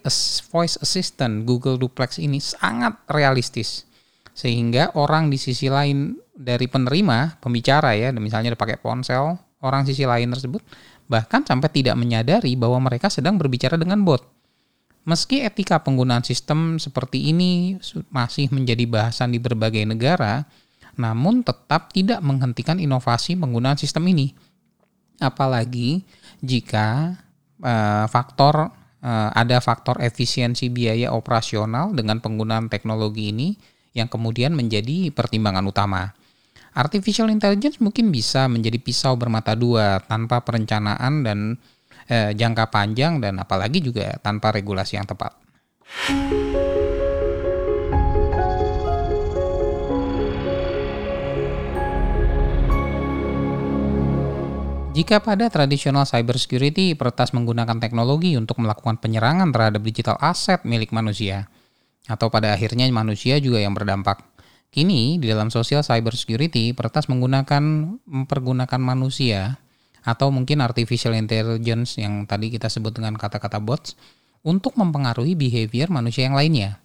voice 0.52 0.78
assistant 0.78 1.42
Google 1.42 1.81
Duplex 1.81 2.22
ini 2.22 2.38
sangat 2.38 2.94
realistis 3.11 3.88
sehingga 4.32 4.96
orang 4.96 5.28
di 5.28 5.36
sisi 5.36 5.68
lain 5.68 6.16
dari 6.32 6.64
penerima 6.66 7.38
pembicara 7.38 7.92
ya 7.92 8.08
misalnya 8.16 8.56
pakai 8.56 8.80
ponsel 8.80 9.36
orang 9.60 9.84
sisi 9.84 10.08
lain 10.08 10.32
tersebut 10.32 10.64
bahkan 11.12 11.44
sampai 11.44 11.68
tidak 11.68 11.92
menyadari 12.00 12.56
bahwa 12.56 12.88
mereka 12.88 13.12
sedang 13.12 13.36
berbicara 13.36 13.76
dengan 13.76 14.00
bot. 14.00 14.24
Meski 15.02 15.42
etika 15.42 15.82
penggunaan 15.82 16.22
sistem 16.22 16.78
seperti 16.78 17.34
ini 17.34 17.76
masih 18.08 18.48
menjadi 18.54 18.86
bahasan 18.86 19.34
di 19.34 19.42
berbagai 19.42 19.82
negara, 19.82 20.46
namun 20.94 21.42
tetap 21.42 21.90
tidak 21.90 22.22
menghentikan 22.22 22.78
inovasi 22.78 23.34
penggunaan 23.34 23.74
sistem 23.74 24.06
ini. 24.08 24.30
Apalagi 25.18 26.06
jika 26.38 27.18
uh, 27.60 28.06
faktor 28.06 28.70
uh, 29.02 29.30
ada 29.34 29.58
faktor 29.58 29.98
efisiensi 29.98 30.70
biaya 30.70 31.10
operasional 31.10 31.90
dengan 31.92 32.22
penggunaan 32.22 32.70
teknologi 32.70 33.34
ini 33.34 33.58
yang 33.92 34.09
kemudian 34.09 34.52
menjadi 34.57 35.12
pertimbangan 35.12 35.64
utama. 35.64 36.12
Artificial 36.72 37.28
intelligence 37.28 37.76
mungkin 37.85 38.09
bisa 38.09 38.48
menjadi 38.48 38.81
pisau 38.81 39.12
bermata 39.16 39.52
dua 39.52 40.00
tanpa 40.00 40.40
perencanaan 40.40 41.20
dan 41.20 41.38
eh, 42.09 42.33
jangka 42.33 42.72
panjang 42.72 43.20
dan 43.20 43.37
apalagi 43.37 43.85
juga 43.85 44.16
tanpa 44.24 44.52
regulasi 44.57 44.96
yang 44.96 45.05
tepat. 45.05 45.37
Jika 54.92 55.24
pada 55.24 55.48
tradisional 55.48 56.05
cybersecurity, 56.05 56.92
peretas 56.92 57.33
menggunakan 57.33 57.81
teknologi 57.81 58.37
untuk 58.37 58.61
melakukan 58.61 59.00
penyerangan 59.00 59.48
terhadap 59.48 59.81
digital 59.81 60.20
aset 60.20 60.61
milik 60.68 60.92
manusia, 60.92 61.48
atau 62.08 62.30
pada 62.30 62.54
akhirnya 62.54 62.86
manusia 62.90 63.38
juga 63.38 63.62
yang 63.62 63.74
berdampak. 63.74 64.22
Kini, 64.72 65.20
di 65.20 65.28
dalam 65.28 65.52
sosial 65.52 65.84
cybersecurity, 65.84 66.72
peretas 66.72 67.06
menggunakan 67.12 67.62
mempergunakan 68.08 68.80
manusia 68.80 69.60
atau 70.02 70.32
mungkin 70.32 70.64
artificial 70.64 71.12
intelligence 71.14 72.00
yang 72.00 72.24
tadi 72.24 72.48
kita 72.48 72.72
sebut 72.72 72.96
dengan 72.96 73.14
kata-kata 73.14 73.60
bots 73.62 73.94
untuk 74.42 74.74
mempengaruhi 74.74 75.36
behavior 75.36 75.92
manusia 75.92 76.26
yang 76.26 76.34
lainnya. 76.34 76.80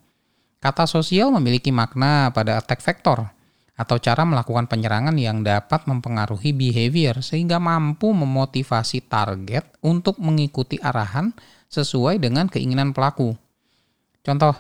Kata 0.60 0.86
sosial 0.86 1.32
memiliki 1.32 1.72
makna 1.72 2.30
pada 2.36 2.60
attack 2.60 2.84
vector, 2.84 3.32
atau 3.78 4.02
cara 4.02 4.26
melakukan 4.26 4.66
penyerangan 4.66 5.14
yang 5.22 5.46
dapat 5.46 5.86
mempengaruhi 5.86 6.50
behavior 6.50 7.22
sehingga 7.22 7.62
mampu 7.62 8.10
memotivasi 8.10 9.06
target 9.06 9.70
untuk 9.86 10.18
mengikuti 10.18 10.82
arahan 10.82 11.30
sesuai 11.70 12.18
dengan 12.18 12.50
keinginan 12.50 12.90
pelaku. 12.90 13.38
Contoh, 14.26 14.58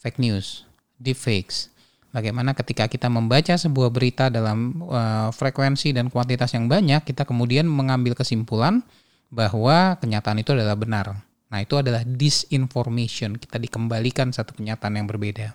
fake 0.00 0.18
news, 0.18 0.64
deepfakes. 0.96 1.68
Bagaimana 2.10 2.56
ketika 2.58 2.90
kita 2.90 3.06
membaca 3.06 3.54
sebuah 3.54 3.94
berita 3.94 4.26
dalam 4.26 4.82
uh, 4.82 5.30
frekuensi 5.30 5.94
dan 5.94 6.10
kuantitas 6.10 6.50
yang 6.58 6.66
banyak, 6.66 7.06
kita 7.06 7.22
kemudian 7.22 7.70
mengambil 7.70 8.18
kesimpulan 8.18 8.82
bahwa 9.30 9.94
kenyataan 10.02 10.42
itu 10.42 10.50
adalah 10.50 10.74
benar. 10.74 11.22
Nah, 11.50 11.58
itu 11.62 11.78
adalah 11.78 12.02
disinformation. 12.02 13.38
Kita 13.38 13.62
dikembalikan 13.62 14.34
satu 14.34 14.58
kenyataan 14.58 14.98
yang 14.98 15.06
berbeda. 15.06 15.54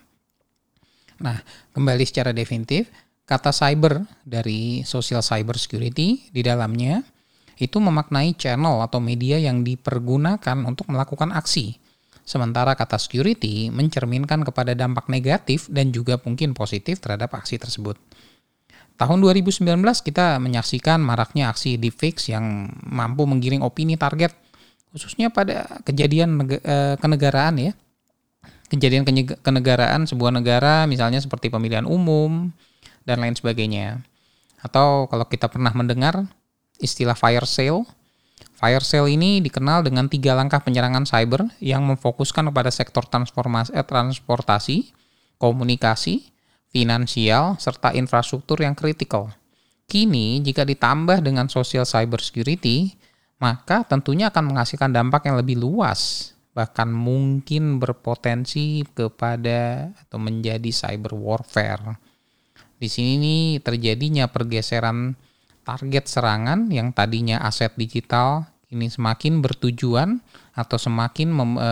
Nah, 1.20 1.44
kembali 1.76 2.04
secara 2.08 2.32
definitif, 2.32 2.88
kata 3.28 3.52
cyber 3.52 4.08
dari 4.24 4.84
social 4.88 5.20
cyber 5.20 5.60
security 5.60 6.32
di 6.32 6.40
dalamnya 6.40 7.04
itu 7.56 7.80
memaknai 7.80 8.36
channel 8.36 8.84
atau 8.84 9.00
media 9.00 9.40
yang 9.40 9.64
dipergunakan 9.64 10.68
untuk 10.68 10.92
melakukan 10.92 11.32
aksi. 11.32 11.80
Sementara 12.26 12.74
kata 12.74 12.98
security 12.98 13.70
mencerminkan 13.70 14.42
kepada 14.42 14.74
dampak 14.74 15.06
negatif 15.08 15.70
dan 15.70 15.94
juga 15.94 16.18
mungkin 16.26 16.58
positif 16.58 16.98
terhadap 16.98 17.38
aksi 17.38 17.62
tersebut. 17.62 17.96
Tahun 18.96 19.20
2019 19.22 19.62
kita 20.02 20.42
menyaksikan 20.42 20.98
maraknya 21.04 21.54
aksi 21.54 21.78
deepfakes 21.78 22.32
yang 22.34 22.72
mampu 22.82 23.30
menggiring 23.30 23.62
opini 23.62 24.00
target 24.00 24.34
khususnya 24.90 25.30
pada 25.30 25.68
kejadian 25.86 26.40
eh, 26.50 26.96
kenegaraan 26.98 27.62
ya. 27.62 27.74
Kejadian 28.66 29.06
kenegaraan 29.46 30.10
sebuah 30.10 30.34
negara 30.34 30.90
misalnya 30.90 31.22
seperti 31.22 31.54
pemilihan 31.54 31.86
umum, 31.86 32.50
dan 33.06 33.22
lain 33.22 33.38
sebagainya. 33.38 34.02
Atau 34.60 35.06
kalau 35.08 35.26
kita 35.30 35.48
pernah 35.48 35.72
mendengar 35.72 36.26
istilah 36.82 37.14
fire 37.14 37.46
sale, 37.46 37.86
fire 38.56 38.82
sale 38.82 39.12
ini 39.12 39.44
dikenal 39.44 39.84
dengan 39.84 40.08
tiga 40.08 40.34
langkah 40.34 40.64
penyerangan 40.64 41.04
cyber 41.04 41.52
yang 41.60 41.84
memfokuskan 41.86 42.48
kepada 42.50 42.72
sektor 42.72 43.04
transformasi, 43.04 43.76
eh, 43.76 43.84
transportasi, 43.84 44.96
komunikasi, 45.36 46.32
finansial, 46.72 47.60
serta 47.60 47.92
infrastruktur 47.92 48.64
yang 48.64 48.74
kritikal. 48.74 49.32
Kini, 49.86 50.42
jika 50.42 50.66
ditambah 50.66 51.22
dengan 51.22 51.46
social 51.52 51.86
cyber 51.86 52.18
security, 52.18 52.98
maka 53.38 53.86
tentunya 53.86 54.34
akan 54.34 54.56
menghasilkan 54.56 54.90
dampak 54.90 55.30
yang 55.30 55.38
lebih 55.38 55.60
luas, 55.60 56.34
bahkan 56.56 56.90
mungkin 56.90 57.78
berpotensi 57.78 58.88
kepada 58.96 59.92
atau 59.94 60.18
menjadi 60.18 60.72
cyber 60.72 61.14
warfare. 61.14 62.00
Di 62.76 62.88
sini 62.92 63.60
terjadinya 63.60 64.28
pergeseran 64.28 65.16
target 65.66 66.06
serangan 66.06 66.70
yang 66.70 66.94
tadinya 66.94 67.42
aset 67.42 67.74
digital 67.74 68.46
ini 68.70 68.90
semakin 68.90 69.42
bertujuan 69.42 70.22
atau 70.56 70.78
semakin 70.80 71.30
mem, 71.30 71.52
e, 71.58 71.72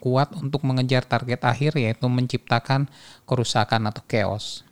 kuat 0.00 0.32
untuk 0.38 0.62
mengejar 0.64 1.04
target 1.04 1.42
akhir 1.44 1.76
yaitu 1.76 2.06
menciptakan 2.06 2.88
kerusakan 3.28 3.90
atau 3.90 4.02
chaos. 4.08 4.62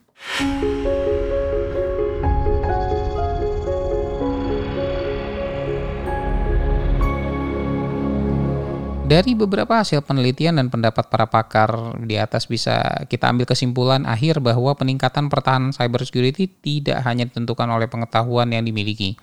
Dari 9.04 9.36
beberapa 9.36 9.84
hasil 9.84 10.00
penelitian 10.00 10.56
dan 10.56 10.72
pendapat 10.72 11.12
para 11.12 11.28
pakar 11.28 12.00
di 12.00 12.16
atas 12.16 12.48
bisa 12.48 13.04
kita 13.04 13.28
ambil 13.28 13.44
kesimpulan 13.44 14.08
akhir 14.08 14.40
bahwa 14.40 14.72
peningkatan 14.72 15.28
pertahanan 15.28 15.76
cybersecurity 15.76 16.48
tidak 16.48 17.04
hanya 17.04 17.28
ditentukan 17.28 17.68
oleh 17.68 17.84
pengetahuan 17.84 18.48
yang 18.48 18.64
dimiliki, 18.64 19.20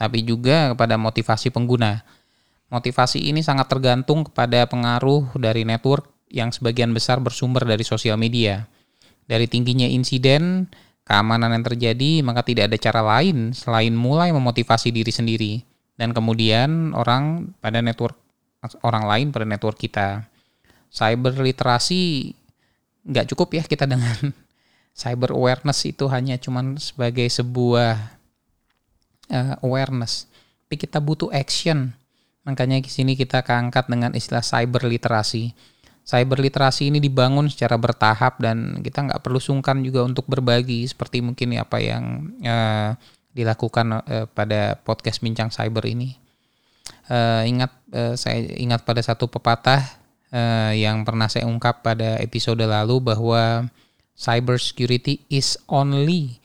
tapi 0.00 0.24
juga 0.24 0.72
kepada 0.72 0.96
motivasi 0.96 1.52
pengguna. 1.52 2.08
Motivasi 2.72 3.28
ini 3.28 3.44
sangat 3.44 3.68
tergantung 3.68 4.24
kepada 4.24 4.64
pengaruh 4.64 5.28
dari 5.36 5.68
network 5.68 6.08
yang 6.32 6.48
sebagian 6.48 6.96
besar 6.96 7.20
bersumber 7.20 7.68
dari 7.68 7.84
sosial 7.84 8.16
media. 8.16 8.64
Dari 9.28 9.44
tingginya 9.44 9.84
insiden, 9.92 10.72
keamanan 11.04 11.52
yang 11.52 11.68
terjadi, 11.68 12.24
maka 12.24 12.48
tidak 12.48 12.72
ada 12.72 12.80
cara 12.80 13.04
lain 13.04 13.52
selain 13.52 13.92
mulai 13.92 14.32
memotivasi 14.32 14.88
diri 14.88 15.12
sendiri. 15.12 15.52
Dan 16.00 16.16
kemudian 16.16 16.96
orang 16.96 17.52
pada 17.60 17.84
network 17.84 18.27
orang 18.82 19.04
lain 19.06 19.26
pada 19.30 19.46
network 19.46 19.78
kita. 19.78 20.26
Cyber 20.88 21.36
literasi 21.36 22.32
nggak 23.08 23.28
cukup 23.34 23.60
ya 23.60 23.62
kita 23.64 23.84
dengan 23.84 24.16
cyber 25.00 25.32
awareness 25.36 25.84
itu 25.86 26.08
hanya 26.10 26.36
cuman 26.40 26.76
sebagai 26.80 27.28
sebuah 27.30 28.18
uh, 29.30 29.54
awareness, 29.62 30.26
tapi 30.66 30.76
kita 30.80 30.98
butuh 30.98 31.30
action. 31.30 31.94
Makanya 32.48 32.80
di 32.80 32.88
sini 32.88 33.12
kita 33.12 33.44
keangkat 33.44 33.92
dengan 33.92 34.16
istilah 34.16 34.40
cyber 34.40 34.88
literasi. 34.88 35.52
Cyber 36.08 36.40
literasi 36.40 36.88
ini 36.88 37.04
dibangun 37.04 37.52
secara 37.52 37.76
bertahap 37.76 38.40
dan 38.40 38.80
kita 38.80 39.04
nggak 39.04 39.20
perlu 39.20 39.36
sungkan 39.36 39.84
juga 39.84 40.08
untuk 40.08 40.24
berbagi 40.24 40.88
seperti 40.88 41.20
mungkin 41.20 41.52
apa 41.60 41.76
yang 41.84 42.32
uh, 42.40 42.96
dilakukan 43.36 43.86
uh, 44.00 44.24
pada 44.32 44.80
podcast 44.80 45.20
bincang 45.20 45.52
cyber 45.52 45.84
ini 45.84 46.27
uh, 47.08 47.42
ingat 47.44 47.72
uh, 47.92 48.14
saya 48.14 48.44
ingat 48.56 48.84
pada 48.84 49.02
satu 49.02 49.26
pepatah 49.28 49.84
uh, 50.32 50.72
yang 50.72 51.02
pernah 51.02 51.26
saya 51.26 51.48
ungkap 51.48 51.82
pada 51.82 52.20
episode 52.20 52.62
lalu 52.62 53.00
bahwa 53.02 53.68
cyber 54.14 54.56
security 54.60 55.24
is 55.32 55.56
only 55.68 56.40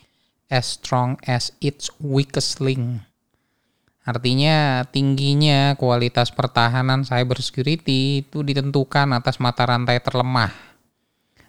as 0.47 0.77
strong 0.77 1.17
as 1.25 1.53
its 1.59 1.89
weakest 1.97 2.61
link. 2.61 3.01
Artinya 4.03 4.83
tingginya 4.91 5.79
kualitas 5.79 6.27
pertahanan 6.35 7.07
cyber 7.07 7.39
security 7.39 8.21
itu 8.21 8.43
ditentukan 8.43 9.15
atas 9.15 9.39
mata 9.39 9.63
rantai 9.63 10.03
terlemah 10.03 10.51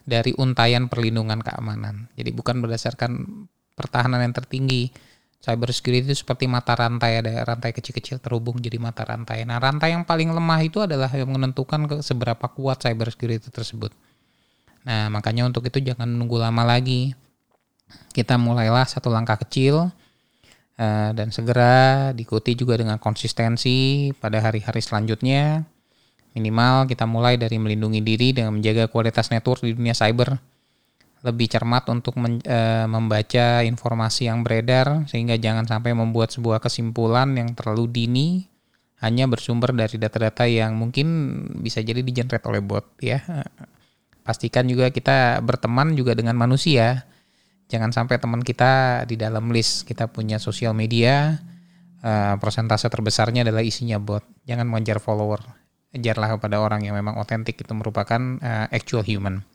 dari 0.06 0.30
untayan 0.38 0.86
perlindungan 0.86 1.42
keamanan. 1.42 2.06
Jadi 2.14 2.30
bukan 2.30 2.62
berdasarkan 2.62 3.44
pertahanan 3.74 4.22
yang 4.22 4.32
tertinggi. 4.36 4.94
Cyber 5.44 5.68
security 5.76 6.08
itu 6.08 6.24
seperti 6.24 6.48
mata 6.48 6.72
rantai, 6.72 7.20
ada 7.20 7.44
rantai 7.44 7.76
kecil-kecil 7.76 8.16
terhubung 8.16 8.56
jadi 8.64 8.80
mata 8.80 9.04
rantai. 9.04 9.44
Nah 9.44 9.60
rantai 9.60 9.92
yang 9.92 10.08
paling 10.08 10.32
lemah 10.32 10.60
itu 10.64 10.80
adalah 10.80 11.12
yang 11.12 11.28
menentukan 11.28 11.84
ke 11.84 11.96
seberapa 12.00 12.48
kuat 12.48 12.80
cyber 12.80 13.12
security 13.12 13.52
tersebut. 13.52 13.92
Nah 14.88 15.12
makanya 15.12 15.44
untuk 15.44 15.68
itu 15.68 15.84
jangan 15.84 16.08
nunggu 16.08 16.40
lama 16.40 16.64
lagi. 16.64 17.12
Kita 18.16 18.40
mulailah 18.40 18.88
satu 18.88 19.12
langkah 19.12 19.36
kecil, 19.36 19.92
Eh, 20.74 21.10
dan 21.14 21.30
segera 21.30 22.10
diikuti 22.10 22.58
juga 22.58 22.74
dengan 22.74 22.98
konsistensi 22.98 24.10
pada 24.18 24.42
hari-hari 24.42 24.82
selanjutnya. 24.82 25.62
Minimal 26.34 26.90
kita 26.90 27.06
mulai 27.06 27.38
dari 27.38 27.62
melindungi 27.62 28.02
diri 28.02 28.34
dengan 28.34 28.58
menjaga 28.58 28.90
kualitas 28.90 29.30
network 29.30 29.62
di 29.62 29.70
dunia 29.70 29.94
cyber. 29.94 30.34
Lebih 31.24 31.48
cermat 31.48 31.88
untuk 31.88 32.20
men, 32.20 32.44
e, 32.44 32.84
membaca 32.84 33.64
informasi 33.64 34.28
yang 34.28 34.44
beredar 34.44 35.08
sehingga 35.08 35.40
jangan 35.40 35.64
sampai 35.64 35.96
membuat 35.96 36.36
sebuah 36.36 36.60
kesimpulan 36.60 37.32
yang 37.32 37.56
terlalu 37.56 37.88
dini 37.88 38.28
hanya 39.00 39.28
bersumber 39.28 39.72
dari 39.72 39.96
data-data 39.96 40.44
yang 40.44 40.76
mungkin 40.76 41.06
bisa 41.60 41.80
jadi 41.80 42.00
digenerate 42.04 42.44
oleh 42.44 42.60
bot 42.60 42.84
ya. 43.00 43.20
Pastikan 44.24 44.64
juga 44.64 44.88
kita 44.88 45.44
berteman 45.44 45.92
juga 45.92 46.16
dengan 46.16 46.36
manusia. 46.40 47.04
Jangan 47.68 47.92
sampai 47.92 48.16
teman 48.16 48.40
kita 48.40 49.04
di 49.04 49.20
dalam 49.20 49.52
list 49.52 49.84
kita 49.84 50.08
punya 50.08 50.40
sosial 50.40 50.72
media 50.72 51.36
uh, 52.00 52.36
persentase 52.40 52.88
terbesarnya 52.88 53.44
adalah 53.44 53.60
isinya 53.60 54.00
bot. 54.00 54.24
Jangan 54.48 54.64
mengejar 54.68 55.00
follower 55.00 55.44
kejarlah 55.94 56.40
kepada 56.40 56.58
orang 56.58 56.82
yang 56.82 56.98
memang 56.98 57.14
otentik 57.22 57.54
itu 57.54 57.70
merupakan 57.70 58.18
uh, 58.42 58.66
actual 58.74 59.06
human. 59.06 59.46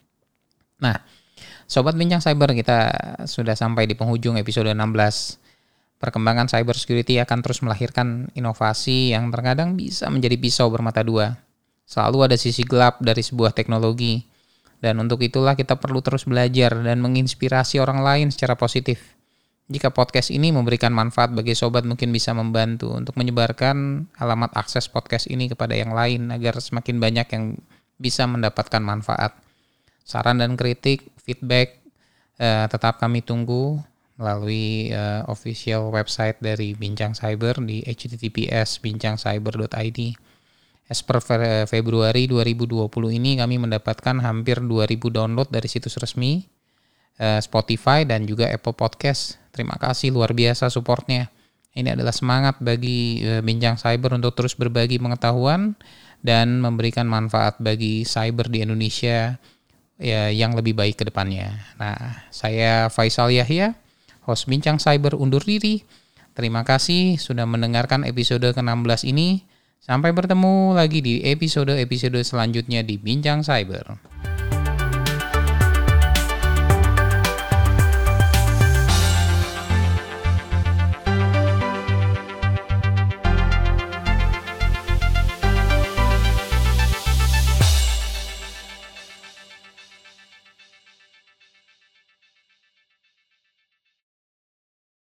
Nah 0.79 0.95
sobat 1.65 1.95
bincang 1.95 2.23
cyber 2.23 2.55
kita 2.55 2.91
sudah 3.27 3.53
sampai 3.53 3.85
di 3.85 3.93
penghujung 3.93 4.35
episode 4.39 4.71
16 4.71 4.79
perkembangan 5.99 6.47
cyber 6.47 6.75
security 6.75 7.19
akan 7.19 7.43
terus 7.43 7.59
melahirkan 7.59 8.31
inovasi 8.35 9.11
yang 9.11 9.29
terkadang 9.29 9.75
bisa 9.75 10.07
menjadi 10.07 10.39
pisau 10.39 10.71
bermata 10.71 11.03
dua 11.03 11.35
selalu 11.89 12.31
ada 12.31 12.37
sisi 12.37 12.61
gelap 12.63 13.01
dari 13.01 13.25
sebuah 13.25 13.51
teknologi 13.51 14.29
dan 14.79 14.95
untuk 15.03 15.19
itulah 15.19 15.59
kita 15.59 15.75
perlu 15.75 15.99
terus 15.99 16.23
belajar 16.23 16.71
dan 16.71 17.03
menginspirasi 17.03 17.83
orang 17.83 17.99
lain 17.99 18.27
secara 18.31 18.55
positif. 18.55 19.19
Jika 19.69 19.93
podcast 19.93 20.33
ini 20.33 20.49
memberikan 20.49 20.89
manfaat 20.89 21.29
bagi 21.29 21.53
sobat 21.53 21.85
mungkin 21.85 22.09
bisa 22.09 22.33
membantu 22.33 22.89
untuk 22.89 23.13
menyebarkan 23.19 24.09
alamat 24.17 24.49
akses 24.57 24.89
podcast 24.89 25.29
ini 25.29 25.45
kepada 25.45 25.77
yang 25.77 25.93
lain 25.93 26.33
agar 26.33 26.57
semakin 26.57 26.97
banyak 26.97 27.27
yang 27.29 27.43
bisa 28.01 28.25
mendapatkan 28.25 28.81
manfaat. 28.81 29.37
Saran 30.09 30.41
dan 30.41 30.57
kritik, 30.57 31.13
feedback 31.21 31.77
eh, 32.41 32.65
tetap 32.65 32.97
kami 32.97 33.21
tunggu 33.21 33.77
melalui 34.17 34.89
eh, 34.89 35.21
official 35.29 35.93
website 35.93 36.41
dari 36.41 36.73
Bincang 36.73 37.13
Cyber 37.13 37.61
di 37.61 37.85
https 37.85 38.81
bincangcyber.id. 38.81 39.99
As 40.89 41.05
per 41.05 41.21
Februari 41.69 42.25
2020 42.25 42.89
ini 43.13 43.37
kami 43.37 43.61
mendapatkan 43.61 44.25
hampir 44.25 44.57
2000 44.57 44.97
download 45.13 45.45
dari 45.53 45.69
situs 45.69 46.01
resmi 46.01 46.41
uh, 47.21 47.37
Spotify 47.37 48.07
dan 48.09 48.25
juga 48.25 48.49
Apple 48.49 48.73
Podcast. 48.73 49.37
Terima 49.53 49.77
kasih 49.77 50.15
luar 50.15 50.33
biasa 50.33 50.71
supportnya. 50.73 51.29
Ini 51.77 51.93
adalah 51.93 52.09
semangat 52.09 52.57
bagi 52.57 53.21
uh, 53.21 53.45
Bincang 53.45 53.77
Cyber 53.77 54.17
untuk 54.17 54.33
terus 54.33 54.57
berbagi 54.57 54.97
pengetahuan 54.97 55.77
dan 56.25 56.57
memberikan 56.57 57.05
manfaat 57.05 57.61
bagi 57.61 58.03
cyber 58.03 58.51
di 58.51 58.65
Indonesia 58.65 59.39
ya, 59.99 60.31
yang 60.31 60.55
lebih 60.55 60.73
baik 60.73 60.97
ke 60.97 61.03
depannya. 61.05 61.59
Nah, 61.75 62.23
saya 62.31 62.87
Faisal 62.87 63.29
Yahya, 63.35 63.75
host 64.23 64.47
Bincang 64.47 64.79
Cyber 64.79 65.13
undur 65.19 65.43
diri. 65.43 65.83
Terima 66.33 66.63
kasih 66.63 67.19
sudah 67.19 67.43
mendengarkan 67.43 68.07
episode 68.07 68.47
ke-16 68.55 69.03
ini. 69.11 69.43
Sampai 69.83 70.15
bertemu 70.15 70.75
lagi 70.75 71.03
di 71.03 71.19
episode-episode 71.27 72.23
selanjutnya 72.23 72.79
di 72.81 72.95
Bincang 72.95 73.43
Cyber. 73.43 74.28